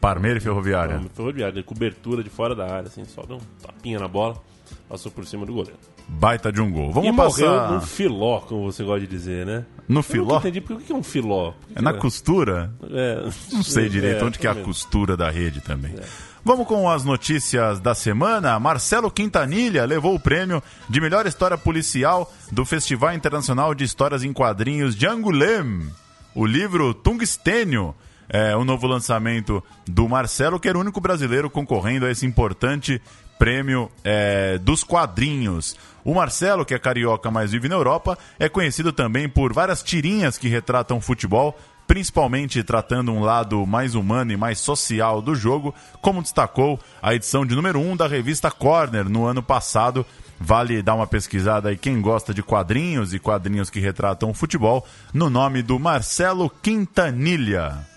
Parmeira 0.00 0.38
e 0.38 0.42
Ferroviária? 0.42 0.98
Não, 0.98 1.08
ferroviária, 1.08 1.62
cobertura 1.62 2.24
de 2.24 2.28
fora 2.28 2.56
da 2.56 2.64
área, 2.64 2.88
assim, 2.88 3.04
só 3.04 3.22
deu 3.22 3.36
um 3.36 3.62
tapinha 3.62 4.00
na 4.00 4.08
bola 4.08 4.42
passou 4.88 5.10
por 5.10 5.26
cima 5.26 5.44
do 5.44 5.52
goleiro. 5.52 5.78
Baita 6.06 6.52
de 6.52 6.60
um 6.60 6.70
gol. 6.70 6.92
Vamos 6.92 7.12
e 7.12 7.16
passar... 7.16 7.72
no 7.72 7.80
filó, 7.80 8.40
como 8.40 8.70
você 8.70 8.84
gosta 8.84 9.00
de 9.00 9.06
dizer, 9.06 9.46
né? 9.46 9.64
No 9.88 10.02
filó? 10.02 10.34
Eu 10.34 10.38
entendi. 10.38 10.60
Por 10.60 10.80
que 10.80 10.92
é 10.92 10.94
um 10.94 11.02
filó? 11.02 11.52
É 11.74 11.80
na 11.80 11.94
costura? 11.94 12.72
É. 12.90 13.28
Não 13.52 13.62
sei 13.62 13.88
direito 13.88 14.22
é, 14.22 14.26
onde 14.26 14.38
que 14.38 14.46
é 14.46 14.50
a 14.50 14.54
costura 14.54 15.16
da 15.16 15.30
rede 15.30 15.60
também. 15.60 15.94
É. 15.96 16.34
Vamos 16.44 16.66
com 16.66 16.90
as 16.90 17.04
notícias 17.04 17.80
da 17.80 17.94
semana. 17.94 18.60
Marcelo 18.60 19.10
Quintanilha 19.10 19.86
levou 19.86 20.14
o 20.14 20.20
prêmio 20.20 20.62
de 20.90 21.00
melhor 21.00 21.26
história 21.26 21.56
policial 21.56 22.30
do 22.52 22.66
Festival 22.66 23.14
Internacional 23.14 23.74
de 23.74 23.84
Histórias 23.84 24.22
em 24.22 24.32
Quadrinhos 24.32 24.94
de 24.94 25.06
Angoulême. 25.06 25.90
O 26.34 26.44
livro 26.44 26.92
Tungstênio 26.92 27.94
é 28.28 28.54
o 28.56 28.64
novo 28.64 28.86
lançamento 28.86 29.62
do 29.86 30.08
Marcelo, 30.08 30.60
que 30.60 30.68
era 30.68 30.76
o 30.76 30.80
único 30.80 31.00
brasileiro 31.00 31.48
concorrendo 31.48 32.04
a 32.04 32.10
esse 32.10 32.26
importante 32.26 33.00
prêmio 33.38 33.90
é, 34.02 34.58
dos 34.58 34.84
quadrinhos. 34.84 35.76
O 36.04 36.14
Marcelo, 36.14 36.64
que 36.64 36.74
é 36.74 36.78
carioca, 36.78 37.30
mas 37.30 37.52
vive 37.52 37.68
na 37.68 37.74
Europa, 37.74 38.18
é 38.38 38.48
conhecido 38.48 38.92
também 38.92 39.28
por 39.28 39.52
várias 39.52 39.82
tirinhas 39.82 40.36
que 40.36 40.48
retratam 40.48 41.00
futebol, 41.00 41.58
principalmente 41.86 42.62
tratando 42.62 43.12
um 43.12 43.20
lado 43.20 43.66
mais 43.66 43.94
humano 43.94 44.32
e 44.32 44.36
mais 44.36 44.58
social 44.58 45.22
do 45.22 45.34
jogo, 45.34 45.74
como 46.00 46.22
destacou 46.22 46.78
a 47.02 47.14
edição 47.14 47.46
de 47.46 47.54
número 47.54 47.80
1 47.80 47.96
da 47.96 48.06
revista 48.06 48.50
Corner 48.50 49.08
no 49.08 49.24
ano 49.24 49.42
passado. 49.42 50.04
Vale 50.38 50.82
dar 50.82 50.94
uma 50.94 51.06
pesquisada 51.06 51.68
aí 51.68 51.76
quem 51.76 52.00
gosta 52.00 52.34
de 52.34 52.42
quadrinhos 52.42 53.14
e 53.14 53.18
quadrinhos 53.18 53.70
que 53.70 53.80
retratam 53.80 54.30
o 54.30 54.34
futebol, 54.34 54.86
no 55.12 55.30
nome 55.30 55.62
do 55.62 55.78
Marcelo 55.78 56.50
Quintanilha. 56.50 57.93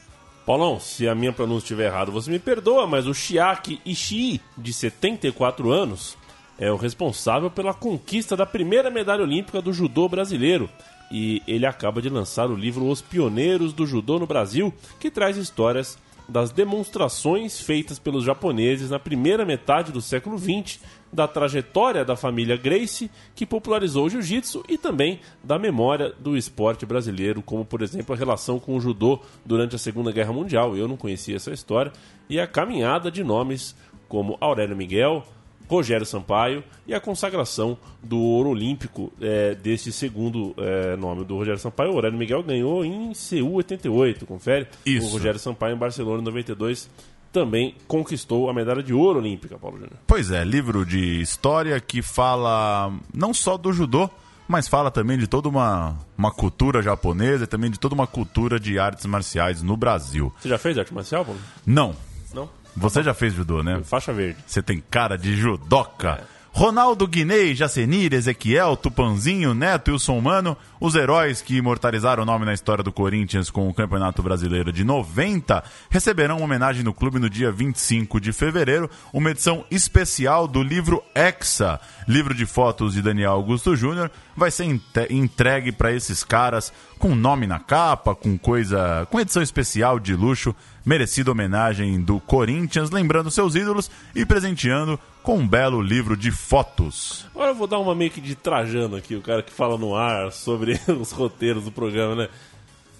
Paulão, 0.48 0.80
se 0.80 1.06
a 1.10 1.14
minha 1.14 1.34
pronúncia 1.34 1.66
estiver 1.66 1.88
errada, 1.88 2.10
você 2.10 2.32
me 2.32 2.40
perdoa, 2.40 2.88
mas 2.88 3.06
o 3.06 3.14
Chiaki 3.14 3.82
Ishii, 3.86 4.40
de 4.58 4.72
74 4.72 5.70
anos, 5.70 6.18
é 6.58 6.72
o 6.72 6.78
responsável 6.78 7.52
pela 7.52 7.74
conquista 7.74 8.34
da 8.34 8.46
primeira 8.46 8.90
medalha 8.90 9.24
olímpica 9.24 9.62
do 9.62 9.74
judô 9.74 10.08
brasileiro. 10.08 10.70
E 11.12 11.42
ele 11.46 11.66
acaba 11.66 12.02
de 12.02 12.08
lançar 12.08 12.50
o 12.50 12.56
livro 12.56 12.88
Os 12.88 13.02
Pioneiros 13.02 13.74
do 13.74 13.86
Judô 13.86 14.18
no 14.20 14.26
Brasil, 14.26 14.74
que 15.02 15.12
traz 15.12 15.36
histórias 15.36 16.00
das 16.28 16.52
demonstrações 16.52 17.60
feitas 17.60 17.98
pelos 17.98 18.24
japoneses 18.24 18.90
na 18.90 19.00
primeira 19.00 19.46
metade 19.46 19.92
do 19.92 20.02
século 20.02 20.38
XX, 20.38 20.80
da 21.12 21.28
trajetória 21.28 22.04
da 22.04 22.16
família 22.16 22.58
Gracie, 22.58 23.10
que 23.34 23.46
popularizou 23.46 24.06
o 24.06 24.10
jiu-jitsu, 24.10 24.64
e 24.68 24.78
também 24.78 25.22
da 25.44 25.58
memória 25.58 26.14
do 26.20 26.36
esporte 26.36 26.86
brasileiro, 26.86 27.42
como 27.42 27.64
por 27.64 27.82
exemplo 27.82 28.14
a 28.14 28.18
relação 28.18 28.60
com 28.60 28.76
o 28.76 28.82
judô 28.82 29.22
durante 29.46 29.76
a 29.76 29.80
Segunda 29.80 30.12
Guerra 30.12 30.34
Mundial. 30.34 30.76
Eu 30.76 30.88
não 30.88 30.98
conhecia 30.98 31.38
essa 31.38 31.52
história, 31.52 31.94
e 32.30 32.40
a 32.40 32.48
caminhada 32.48 33.10
de 33.10 33.24
nomes 33.24 33.76
como 34.10 34.38
Aurélio 34.40 34.76
Miguel, 34.76 35.24
Rogério 35.68 36.06
Sampaio 36.06 36.64
e 36.88 36.94
a 36.94 37.00
consagração 37.00 37.78
do 38.02 38.18
ouro 38.18 38.50
olímpico 38.50 39.12
é, 39.22 39.54
desse 39.56 39.92
segundo 39.92 40.56
é, 40.58 40.96
nome 40.96 41.26
do 41.26 41.36
Rogério 41.36 41.60
Sampaio. 41.60 41.92
O 41.92 41.96
Aurélio 41.96 42.18
Miguel 42.18 42.42
ganhou 42.44 42.86
em 42.86 43.14
Seul 43.14 43.54
88, 43.54 44.26
confere? 44.26 44.68
Isso. 44.86 45.08
O 45.08 45.12
Rogério 45.12 45.40
Sampaio 45.40 45.76
em 45.76 45.80
Barcelona 45.80 46.22
em 46.22 46.26
92 46.26 46.90
também 47.32 47.76
conquistou 47.88 48.50
a 48.50 48.54
medalha 48.54 48.82
de 48.82 48.94
ouro 48.94 49.20
olímpica, 49.20 49.58
Paulo 49.58 49.78
Júnior. 49.78 49.98
Pois 50.08 50.32
é, 50.32 50.44
livro 50.44 50.86
de 50.86 51.22
história 51.22 51.80
que 51.80 52.02
fala 52.02 52.92
não 53.14 53.34
só 53.34 53.58
do 53.58 53.74
judô, 53.74 54.10
mas 54.48 54.68
fala 54.68 54.90
também 54.90 55.18
de 55.18 55.28
toda 55.28 55.50
uma, 55.50 55.98
uma 56.18 56.32
cultura 56.32 56.82
japonesa 56.82 57.44
e 57.44 57.48
também 57.48 57.70
de 57.70 57.78
toda 57.78 57.94
uma 57.94 58.08
cultura 58.08 58.60
de 58.60 58.80
artes 58.80 59.06
marciais 59.06 59.62
no 59.62 59.76
Brasil. 59.76 60.34
Você 60.40 60.48
já 60.48 60.58
fez 60.58 60.78
arte 60.78 60.94
marcial, 60.94 61.26
Paulo? 61.26 61.40
Não. 61.66 61.94
Não? 62.34 62.50
Você 62.78 63.02
já 63.02 63.14
fez 63.14 63.34
judô, 63.34 63.64
né? 63.64 63.82
Faixa 63.84 64.14
verde. 64.14 64.38
Você 64.46 64.62
tem 64.62 64.82
cara 64.90 65.18
de 65.18 65.36
judoca. 65.36 66.24
Ronaldo 66.58 67.08
Guinei, 67.08 67.54
Jacenir, 67.54 68.14
Ezequiel, 68.14 68.76
Tupanzinho, 68.76 69.54
Neto 69.54 69.92
e 69.92 69.94
o 69.94 70.00
Somano, 70.00 70.58
os 70.80 70.96
heróis 70.96 71.40
que 71.40 71.56
imortalizaram 71.56 72.24
o 72.24 72.26
nome 72.26 72.46
na 72.46 72.54
história 72.54 72.84
do 72.84 72.92
Corinthians 72.92 73.52
com 73.52 73.70
o 73.70 73.74
Campeonato 73.74 74.24
Brasileiro 74.24 74.74
de 74.74 74.84
90, 74.84 75.64
receberão 75.88 76.38
uma 76.38 76.46
homenagem 76.46 76.84
no 76.84 76.96
clube 76.96 77.20
no 77.20 77.30
dia 77.30 77.52
25 77.52 78.20
de 78.20 78.34
fevereiro, 78.34 78.90
uma 79.14 79.30
edição 79.30 79.66
especial 79.70 80.48
do 80.48 80.64
livro 80.64 81.04
Hexa, 81.14 81.80
livro 82.08 82.34
de 82.34 82.48
fotos 82.48 82.94
de 82.94 83.04
Daniel 83.04 83.34
Augusto 83.34 83.76
Júnior, 83.76 84.10
vai 84.36 84.50
ser 84.50 84.66
entregue 85.12 85.72
para 85.72 85.92
esses 85.92 86.24
caras 86.24 86.74
com 86.98 87.16
nome 87.16 87.48
na 87.48 87.60
capa, 87.60 88.16
com 88.16 88.38
coisa, 88.38 89.08
com 89.10 89.20
edição 89.20 89.42
especial 89.42 90.00
de 90.00 90.16
luxo, 90.16 90.56
merecida 90.86 91.32
homenagem 91.32 92.02
do 92.02 92.20
Corinthians, 92.20 92.90
lembrando 92.90 93.32
seus 93.32 93.56
ídolos 93.56 93.90
e 94.16 94.26
presenteando 94.26 95.00
com 95.22 95.38
um 95.38 95.48
belo 95.48 95.82
livro 95.82 96.16
de 96.16 96.32
fotos. 96.32 97.26
Agora 97.34 97.52
eu 97.52 97.56
vou 97.56 97.68
dar 97.68 97.80
uma 97.80 97.94
meio 97.94 98.10
que 98.10 98.22
de 98.22 98.36
Trajano 98.36 98.96
aqui, 98.96 99.16
o 99.16 99.22
cara 99.22 99.44
que 99.44 99.52
fala 99.52 99.78
no 99.78 99.96
ar 99.96 100.32
sobre 100.32 100.80
os 101.00 101.12
roteiros 101.12 101.66
do 101.66 101.72
programa, 101.72 102.16
né? 102.16 102.30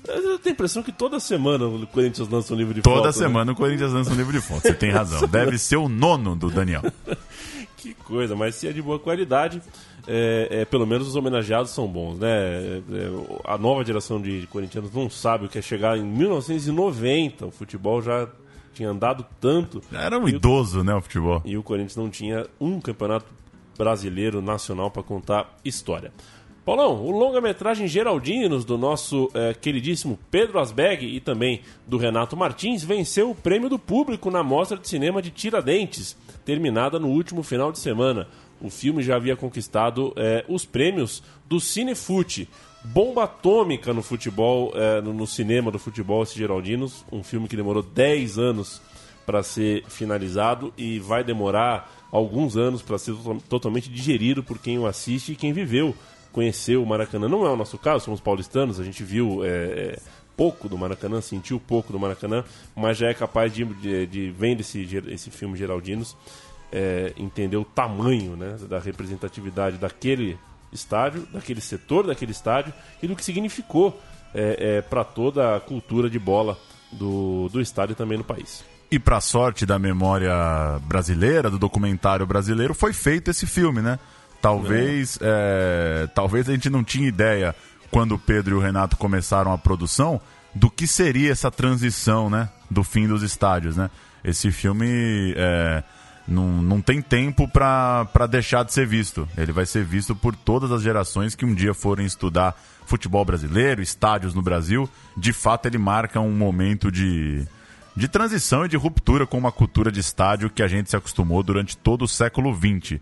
Eu 0.08 0.40
tenho 0.40 0.54
a 0.54 0.56
impressão 0.56 0.82
que 0.82 0.92
toda 0.92 1.20
semana 1.20 1.66
o 1.66 1.86
Corinthians 1.88 2.30
lança 2.30 2.54
um 2.54 2.58
livro 2.58 2.74
de 2.74 2.82
Toda 2.82 2.96
foto, 2.96 3.06
né? 3.08 3.12
semana 3.12 3.52
o 3.52 3.56
Corinthians 3.56 3.92
lança 3.92 4.12
um 4.12 4.16
livro 4.16 4.32
de 4.32 4.40
fotos. 4.40 4.64
Você 4.64 4.74
tem 4.74 4.90
razão. 4.90 5.20
Deve 5.28 5.58
ser 5.58 5.76
o 5.76 5.90
nono 5.90 6.34
do 6.36 6.50
Daniel. 6.50 6.84
Que 7.78 7.94
coisa, 7.94 8.36
mas 8.36 8.56
se 8.56 8.68
é 8.68 8.74
de 8.74 8.82
boa 8.82 8.98
qualidade, 9.00 9.62
é, 10.08 10.48
é, 10.52 10.66
pelo 10.66 10.86
menos 10.86 11.08
os 11.08 11.16
homenageados 11.16 11.72
são 11.72 11.88
bons, 11.88 12.18
né? 12.18 12.28
É, 12.28 12.78
é, 12.78 12.82
a 13.46 13.58
nova 13.58 13.86
geração 13.86 14.20
de 14.22 14.48
corintianos 14.52 14.92
não 14.92 15.10
sabe 15.10 15.46
o 15.46 15.50
que 15.50 15.60
é 15.60 15.62
chegar 15.62 15.98
em 15.98 16.04
1990. 16.04 17.46
O 17.46 17.52
futebol 17.52 18.02
já 18.02 18.28
tinha 18.74 18.90
andado 18.90 19.26
tanto. 19.40 19.82
Era 19.94 20.18
um 20.18 20.28
E 20.28 20.34
o- 20.34 20.36
idoso, 20.38 20.84
né, 20.84 20.94
o 20.96 21.02
futebol. 21.02 21.42
E 21.46 21.58
o 21.58 21.64
Corinthians 21.64 21.96
não 21.96 22.10
tinha 22.10 22.48
um 22.60 22.80
campeonato 22.82 23.26
brasileiro 23.78 24.42
nacional 24.42 24.90
para 24.90 25.04
contar 25.04 25.56
história. 25.64 26.12
Paulão, 26.66 27.02
o 27.06 27.12
longa-metragem 27.12 27.88
Geraldinos 27.88 28.66
do 28.66 28.78
nosso 28.78 29.32
eh, 29.34 29.54
queridíssimo 29.54 30.20
Pedro 30.30 30.60
Asbeg 30.60 31.06
e 31.06 31.22
também 31.22 31.62
do 31.88 31.98
Renato 31.98 32.36
Martins 32.36 32.84
venceu 32.84 33.32
o 33.32 33.36
prêmio 33.36 33.70
do 33.70 33.80
público 33.80 34.30
na 34.30 34.44
Mostra 34.44 34.78
de 34.78 34.86
Cinema 34.86 35.22
de 35.22 35.30
Tiradentes, 35.32 36.18
terminada 36.48 36.98
no 36.98 37.10
último 37.10 37.44
final 37.44 37.74
de 37.74 37.80
semana. 37.80 38.26
O 38.62 38.70
filme 38.70 39.04
já 39.04 39.18
havia 39.18 39.36
conquistado 39.36 40.14
eh, 40.16 40.46
os 40.48 40.64
prêmios 40.64 41.22
do 41.46 41.60
Cinefute. 41.60 42.48
Bomba 42.86 43.26
atômica 43.26 43.94
no 43.94 44.02
futebol, 44.02 44.72
eh, 44.74 45.02
no, 45.02 45.12
no 45.14 45.28
cinema 45.28 45.70
do 45.70 45.78
futebol, 45.78 46.24
esse 46.24 46.38
Geraldinos. 46.38 47.04
Um 47.12 47.22
filme 47.22 47.50
que 47.50 47.56
demorou 47.58 47.84
10 47.84 48.38
anos 48.40 48.82
para 49.26 49.44
ser 49.44 49.84
finalizado 49.90 50.74
e 50.78 51.00
vai 51.00 51.22
demorar 51.22 52.08
alguns 52.14 52.56
anos 52.56 52.82
para 52.82 52.98
ser 52.98 53.14
to- 53.14 53.44
totalmente 53.50 53.90
digerido 53.90 54.42
por 54.42 54.58
quem 54.58 54.80
o 54.80 54.88
assiste 54.88 55.34
e 55.34 55.36
quem 55.36 55.52
viveu, 55.52 55.94
conheceu 56.32 56.82
o 56.82 56.86
Maracanã. 56.88 57.28
Não 57.28 57.46
é 57.46 57.50
o 57.50 57.58
nosso 57.58 57.78
caso, 57.78 58.06
somos 58.06 58.22
paulistanos, 58.22 58.80
a 58.80 58.86
gente 58.86 59.04
viu 59.04 59.44
é, 59.44 59.50
é, 59.50 60.00
pouco 60.38 60.70
do 60.70 60.78
Maracanã, 60.78 61.20
sentiu 61.20 61.60
pouco 61.60 61.92
do 61.92 62.00
Maracanã, 62.00 62.46
mas 62.76 62.98
já 62.98 63.10
é 63.10 63.14
capaz 63.14 63.52
de, 63.52 63.66
de, 63.66 64.06
de 64.06 64.32
vendo 64.32 64.62
esse, 64.62 64.88
esse 65.08 65.32
filme 65.32 65.58
Geraldinos, 65.58 66.16
é, 66.72 67.12
entender 67.18 67.58
o 67.58 67.66
tamanho 67.66 68.36
né, 68.36 68.56
da 68.70 68.80
representatividade 68.80 69.78
daquele 69.78 70.38
estádio, 70.72 71.26
daquele 71.34 71.62
setor 71.62 72.06
daquele 72.06 72.32
estádio 72.32 72.74
e 73.02 73.08
do 73.08 73.16
que 73.16 73.24
significou 73.24 74.00
é, 74.34 74.82
para 74.82 75.04
toda 75.04 75.56
a 75.56 75.60
cultura 75.60 76.10
de 76.10 76.20
bola 76.20 76.58
do, 76.92 77.50
do 77.50 77.60
estádio 77.60 77.94
e 77.94 77.96
também 77.96 78.18
no 78.18 78.24
país. 78.24 78.64
E 78.90 78.98
pra 78.98 79.20
sorte 79.20 79.66
da 79.66 79.78
memória 79.78 80.34
brasileira, 80.84 81.50
do 81.50 81.58
documentário 81.58 82.26
brasileiro, 82.26 82.74
foi 82.74 82.94
feito 82.94 83.30
esse 83.30 83.46
filme, 83.46 83.82
né? 83.82 84.00
Talvez, 84.42 85.18
é, 85.22 86.08
talvez 86.14 86.48
a 86.48 86.54
gente 86.54 86.70
não 86.70 86.84
tinha 86.84 87.08
ideia, 87.08 87.56
quando 87.92 88.16
o 88.16 88.20
Pedro 88.20 88.56
e 88.56 88.58
o 88.58 88.62
Renato 88.62 88.98
começaram 88.98 89.52
a 89.52 89.58
produção, 89.58 90.20
do 90.54 90.70
que 90.70 90.88
seria 90.88 91.32
essa 91.32 91.52
transição, 91.52 92.30
né? 92.30 92.50
Do 92.70 92.84
fim 92.84 93.08
dos 93.08 93.24
estádios, 93.24 93.78
né? 93.78 93.90
Esse 94.24 94.52
filme 94.52 95.34
é, 95.38 95.84
não, 96.28 96.62
não 96.62 96.82
tem 96.82 97.02
tempo 97.02 97.48
pra 97.48 98.28
deixar 98.30 98.64
de 98.64 98.74
ser 98.74 98.86
visto. 98.86 99.28
Ele 99.38 99.52
vai 99.52 99.66
ser 99.66 99.84
visto 99.86 100.16
por 100.16 100.36
todas 100.36 100.72
as 100.72 100.82
gerações 100.82 101.36
que 101.36 101.46
um 101.46 101.54
dia 101.54 101.74
forem 101.74 102.06
estudar 102.06 102.60
futebol 102.86 103.24
brasileiro, 103.24 103.82
estádios 103.82 104.34
no 104.34 104.42
Brasil. 104.42 104.90
De 105.16 105.32
fato, 105.32 105.68
ele 105.68 105.78
marca 105.78 106.20
um 106.20 106.32
momento 106.32 106.92
de, 106.92 107.46
de 107.96 108.08
transição 108.08 108.66
e 108.66 108.70
de 108.70 108.76
ruptura 108.76 109.26
com 109.26 109.38
uma 109.38 109.52
cultura 109.52 109.92
de 109.92 110.00
estádio 110.00 110.50
que 110.50 110.64
a 110.64 110.68
gente 110.68 110.90
se 110.90 110.96
acostumou 110.96 111.42
durante 111.42 111.78
todo 111.78 112.04
o 112.04 112.08
século 112.08 112.54
XX. 112.54 113.00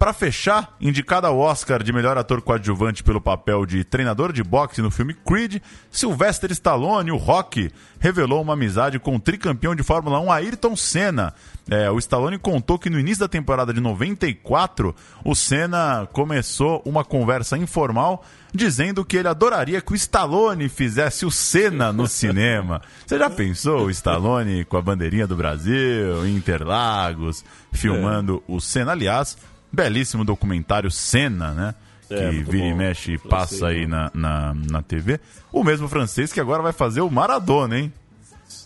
Para 0.00 0.14
fechar, 0.14 0.78
indicado 0.80 1.26
ao 1.26 1.38
Oscar 1.38 1.82
de 1.82 1.92
melhor 1.92 2.16
ator 2.16 2.40
coadjuvante 2.40 3.02
pelo 3.02 3.20
papel 3.20 3.66
de 3.66 3.84
treinador 3.84 4.32
de 4.32 4.42
boxe 4.42 4.80
no 4.80 4.90
filme 4.90 5.12
Creed, 5.12 5.60
Sylvester 5.90 6.50
Stallone, 6.52 7.10
o 7.10 7.18
Rock, 7.18 7.70
revelou 7.98 8.40
uma 8.40 8.54
amizade 8.54 8.98
com 8.98 9.14
o 9.14 9.20
tricampeão 9.20 9.74
de 9.74 9.82
Fórmula 9.82 10.18
1 10.18 10.32
Ayrton 10.32 10.74
Senna. 10.74 11.34
É, 11.68 11.90
o 11.90 11.98
Stallone 11.98 12.38
contou 12.38 12.78
que 12.78 12.88
no 12.88 12.98
início 12.98 13.20
da 13.20 13.28
temporada 13.28 13.74
de 13.74 13.80
94, 13.82 14.96
o 15.22 15.34
Senna 15.34 16.08
começou 16.10 16.80
uma 16.86 17.04
conversa 17.04 17.58
informal 17.58 18.24
dizendo 18.54 19.04
que 19.04 19.18
ele 19.18 19.28
adoraria 19.28 19.82
que 19.82 19.92
o 19.92 19.94
Stallone 19.94 20.70
fizesse 20.70 21.26
o 21.26 21.30
Senna 21.30 21.92
no 21.92 22.08
cinema. 22.08 22.80
Você 23.06 23.18
já 23.18 23.28
pensou 23.28 23.84
o 23.84 23.90
Stallone 23.90 24.64
com 24.64 24.78
a 24.78 24.82
bandeirinha 24.82 25.26
do 25.26 25.36
Brasil, 25.36 26.26
Interlagos, 26.26 27.44
filmando 27.70 28.42
o 28.48 28.62
Senna? 28.62 28.92
Aliás, 28.92 29.36
belíssimo 29.72 30.24
documentário 30.24 30.90
Senna, 30.90 31.52
né? 31.52 31.74
Que 32.08 32.14
É, 32.14 32.32
muito 32.32 32.50
vira 32.50 32.66
e 32.66 32.70
bom. 32.70 32.76
mexe 32.76 33.12
e 33.14 33.18
Francês, 33.18 33.30
passa 33.60 33.66
aí 33.68 33.86
na, 33.86 34.10
na, 34.12 34.54
na 34.54 34.82
TV. 34.82 35.20
O 35.52 35.62
mesmo 35.62 35.88
francês 35.88 36.32
que 36.32 36.40
agora 36.40 36.62
vai 36.62 36.72
fazer 36.72 37.00
o 37.02 37.10
Maradona, 37.10 37.78
hein? 37.78 37.92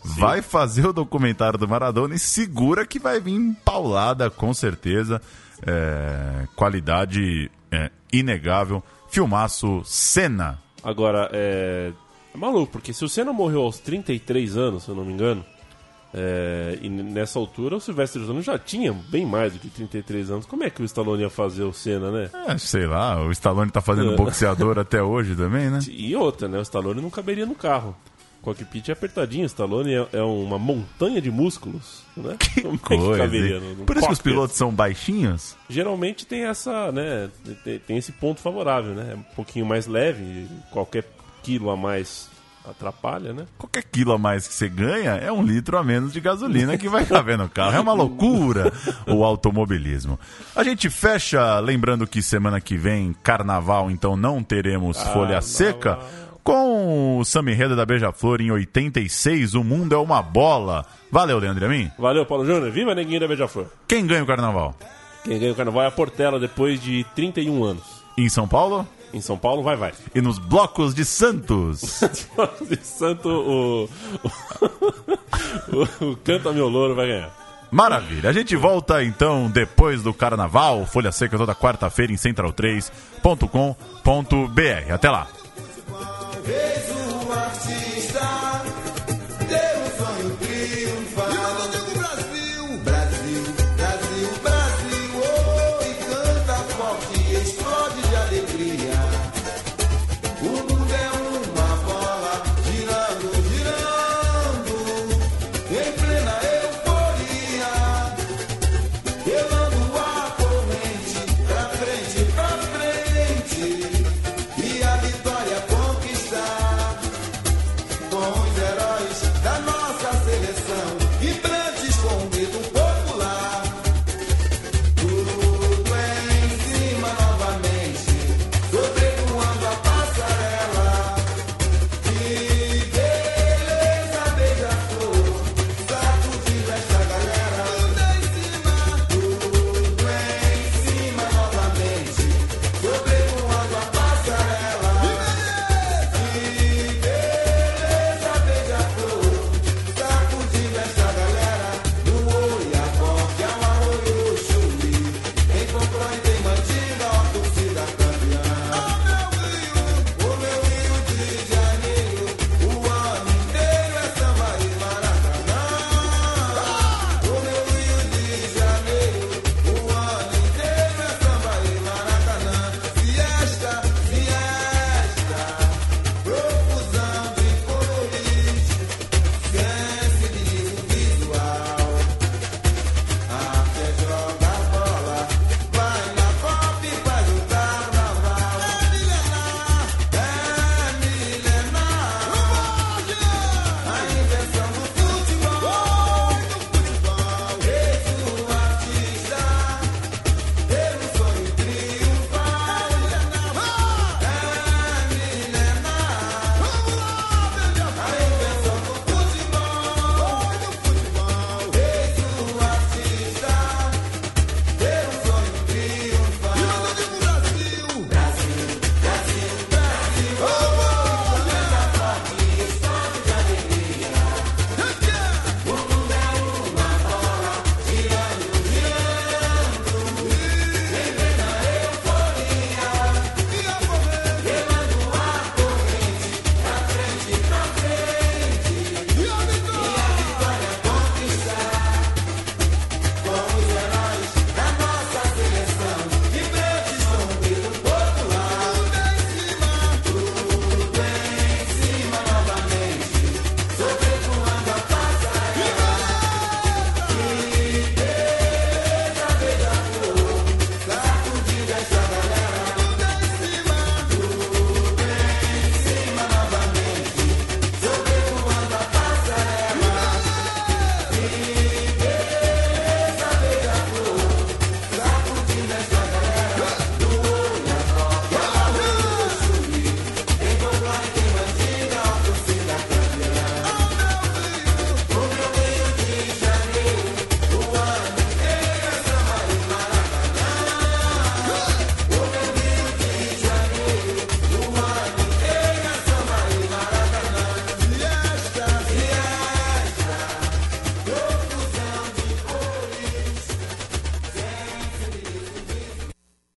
Vai 0.02 0.40
fazer 0.42 0.86
o 0.86 0.92
documentário 0.92 1.58
do 1.58 1.68
Maradona 1.68 2.14
e 2.14 2.18
segura 2.18 2.86
que 2.86 2.98
vai 2.98 3.20
vir 3.20 3.38
paulada, 3.64 4.30
com 4.30 4.52
certeza. 4.54 5.20
É, 5.66 6.46
qualidade 6.56 7.50
é, 7.70 7.90
inegável. 8.12 8.82
Filmaço 9.10 9.82
Senna. 9.84 10.58
Agora, 10.82 11.28
é... 11.32 11.92
é 12.34 12.38
maluco, 12.38 12.72
porque 12.72 12.92
se 12.92 13.04
o 13.04 13.08
Senna 13.08 13.32
morreu 13.32 13.62
aos 13.62 13.78
33 13.78 14.56
anos, 14.56 14.84
se 14.84 14.88
eu 14.88 14.94
não 14.94 15.04
me 15.04 15.12
engano, 15.12 15.44
é, 16.16 16.79
e 16.81 16.88
nessa 16.88 17.38
altura 17.40 17.77
o 17.77 17.81
Sylvester 17.81 18.22
Stallone 18.22 18.42
já 18.44 18.57
tinha 18.57 18.92
bem 18.92 19.27
mais 19.27 19.53
do 19.53 19.59
que 19.59 19.68
33 19.68 20.31
anos, 20.31 20.46
como 20.46 20.62
é 20.62 20.70
que 20.70 20.81
o 20.81 20.85
Stallone 20.85 21.22
ia 21.22 21.31
fazer 21.31 21.64
o 21.64 21.72
Senna, 21.72 22.11
né? 22.12 22.31
É, 22.46 22.57
sei 22.57 22.87
lá, 22.87 23.20
o 23.20 23.33
Stallone 23.33 23.70
tá 23.70 23.81
fazendo 23.81 24.12
É. 24.12 24.16
boxeador 24.16 24.79
até 24.79 25.03
hoje 25.03 25.35
também, 25.35 25.68
né? 25.70 25.81
E 25.90 26.14
outra, 26.14 26.46
né? 26.46 26.59
O 26.59 26.62
Stallone 26.62 27.00
não 27.03 27.11
caberia 27.11 27.44
no 27.44 27.55
carro. 27.57 27.96
O 28.40 28.44
cockpit 28.44 28.90
é 28.90 28.92
apertadinho, 28.92 29.42
o 29.44 29.46
Stallone 29.46 29.94
é, 29.94 30.07
é 30.12 30.22
uma 30.22 30.59
montanha 30.59 31.20
de 31.20 31.31
músculos, 31.31 32.03
né? 32.16 32.37
Como 32.62 32.74
é 32.74 32.79
que 32.79 32.85
Coisa, 32.85 33.16
caberia 33.22 33.59
no, 33.59 33.74
no 33.74 33.85
Por 33.87 33.96
isso 33.96 34.07
que 34.07 34.12
os 34.12 34.18
cockpit? 34.18 34.33
pilotos 34.35 34.57
são 34.57 34.70
baixinhos? 34.70 35.57
geralmente 35.68 36.27
tem 36.27 36.44
essa, 36.44 36.92
né, 36.92 37.31
tem, 37.64 37.79
tem 37.79 37.96
esse 37.96 38.12
ponto 38.12 38.40
favorável, 38.40 38.94
né? 38.94 39.12
É 39.12 39.16
um 39.16 39.22
pouquinho 39.35 39.64
mais 39.66 39.87
leve, 39.87 40.46
qualquer 40.70 41.05
quilo 41.42 41.70
a 41.70 41.77
mais 41.77 42.29
Atrapalha, 42.68 43.33
né? 43.33 43.46
Qualquer 43.59 43.85
quilo 43.85 44.12
a 44.12 44.18
mais 44.18 44.48
que 44.48 44.55
você 44.55 44.68
ganha 44.68 45.12
é 45.12 45.31
um 45.31 45.42
litro 45.42 45.77
a 45.77 45.85
menos 45.85 46.12
de 46.12 46.20
gasolina 46.20 46.79
que 46.79 46.88
vai 46.88 47.05
caber 47.05 47.37
no 47.37 47.48
carro. 47.48 47.77
É 47.77 47.81
uma 47.81 47.92
loucura 47.92 48.72
o 49.07 49.22
automobilismo. 49.22 50.18
A 50.57 50.64
gente 50.64 50.88
fecha, 50.88 51.61
lembrando 51.61 52.07
que 52.07 52.22
semana 52.22 52.61
que 52.61 52.77
vem, 52.77 53.14
carnaval, 53.22 53.90
então 53.90 54.16
não 54.16 54.42
teremos 54.42 55.03
folha 55.03 55.40
seca. 55.42 55.98
Com 56.42 57.18
o 57.18 57.24
Sami 57.24 57.55
Reda 57.55 57.74
da 57.74 57.87
Beija-Flor 57.87 58.42
em 58.42 58.50
86, 58.50 59.55
o 59.55 59.64
mundo 59.64 59.94
é 59.94 59.98
uma 59.98 60.22
bola. 60.22 60.85
Valeu, 61.11 61.38
Leandro 61.38 61.64
Amin. 61.64 61.90
Valeu, 61.98 62.27
Paulo 62.27 62.44
Júnior. 62.44 62.70
Viva 62.70 62.94
Neguinho 62.94 63.20
da 63.20 63.29
Beija-Flor. 63.29 63.66
Quem 63.88 64.07
ganha 64.07 64.22
o 64.22 64.27
carnaval? 64.27 64.74
Quem 65.24 65.38
ganha 65.38 65.53
o 65.53 65.55
carnaval 65.55 65.83
é 65.85 65.87
a 65.87 65.90
Portela 65.90 66.38
depois 66.38 66.83
de 66.83 67.05
31 67.14 67.64
anos. 67.64 67.83
Em 68.16 68.29
São 68.29 68.46
Paulo? 68.46 68.87
Em 69.14 69.20
São 69.20 69.38
Paulo, 69.38 69.62
vai, 69.62 69.77
vai. 69.77 69.92
E 70.12 70.20
nos 70.20 70.40
blocos 70.40 70.92
de 70.92 71.05
Santos? 71.05 72.00
de 72.68 72.85
Santo, 72.85 73.29
o... 73.29 73.88
o, 75.72 76.11
o 76.11 76.16
Canta 76.16 76.53
Meu 76.53 76.68
Louro 76.68 76.96
vai 76.96 77.07
ganhar. 77.07 77.33
Maravilha. 77.70 78.31
A 78.31 78.33
gente 78.33 78.57
volta 78.57 79.05
então 79.05 79.48
depois 79.48 80.03
do 80.03 80.12
carnaval. 80.12 80.85
Folha 80.85 81.12
Seca 81.12 81.38
toda 81.38 81.55
quarta-feira 81.55 82.12
em 82.12 82.16
central3.com.br. 82.16 84.92
Até 84.92 85.11
lá. 85.11 85.29